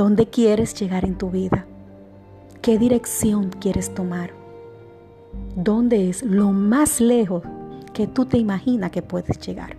¿Dónde 0.01 0.31
quieres 0.31 0.73
llegar 0.73 1.05
en 1.05 1.19
tu 1.19 1.31
vida? 1.31 1.67
¿Qué 2.63 2.79
dirección 2.79 3.51
quieres 3.51 3.93
tomar? 3.93 4.33
¿Dónde 5.55 6.09
es 6.09 6.23
lo 6.23 6.53
más 6.53 7.03
lejos 7.03 7.43
que 7.93 8.07
tú 8.07 8.25
te 8.25 8.39
imaginas 8.39 8.93
que 8.93 9.03
puedes 9.03 9.39
llegar? 9.41 9.77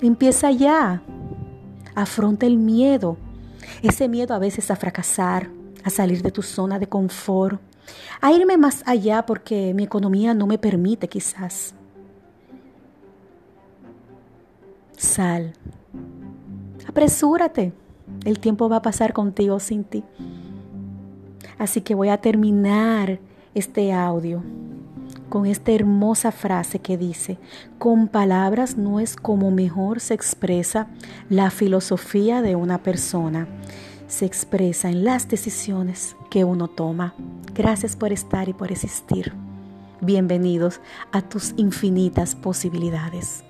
Empieza 0.00 0.50
ya. 0.50 1.02
Afronta 1.94 2.46
el 2.46 2.56
miedo. 2.56 3.16
Ese 3.80 4.08
miedo 4.08 4.34
a 4.34 4.40
veces 4.40 4.72
a 4.72 4.76
fracasar, 4.76 5.48
a 5.84 5.90
salir 5.90 6.20
de 6.22 6.32
tu 6.32 6.42
zona 6.42 6.80
de 6.80 6.88
confort, 6.88 7.60
a 8.20 8.32
irme 8.32 8.56
más 8.56 8.82
allá 8.86 9.24
porque 9.24 9.72
mi 9.72 9.84
economía 9.84 10.34
no 10.34 10.48
me 10.48 10.58
permite 10.58 11.06
quizás. 11.06 11.74
Sal. 14.98 15.52
Apresúrate. 16.86 17.72
El 18.24 18.40
tiempo 18.40 18.68
va 18.68 18.76
a 18.76 18.82
pasar 18.82 19.12
contigo 19.12 19.60
sin 19.60 19.84
ti. 19.84 20.02
Así 21.56 21.80
que 21.80 21.94
voy 21.94 22.08
a 22.08 22.20
terminar 22.20 23.20
este 23.54 23.92
audio 23.92 24.42
con 25.28 25.46
esta 25.46 25.72
hermosa 25.72 26.32
frase 26.32 26.78
que 26.78 26.96
dice, 26.96 27.38
con 27.78 28.08
palabras 28.08 28.76
no 28.76 28.98
es 28.98 29.14
como 29.14 29.50
mejor 29.50 30.00
se 30.00 30.14
expresa 30.14 30.88
la 31.28 31.50
filosofía 31.50 32.40
de 32.40 32.56
una 32.56 32.82
persona, 32.82 33.46
se 34.06 34.24
expresa 34.24 34.90
en 34.90 35.04
las 35.04 35.28
decisiones 35.28 36.16
que 36.30 36.44
uno 36.44 36.68
toma. 36.68 37.14
Gracias 37.54 37.94
por 37.94 38.12
estar 38.12 38.48
y 38.48 38.54
por 38.54 38.72
existir. 38.72 39.32
Bienvenidos 40.00 40.80
a 41.12 41.20
tus 41.20 41.52
infinitas 41.56 42.34
posibilidades. 42.34 43.44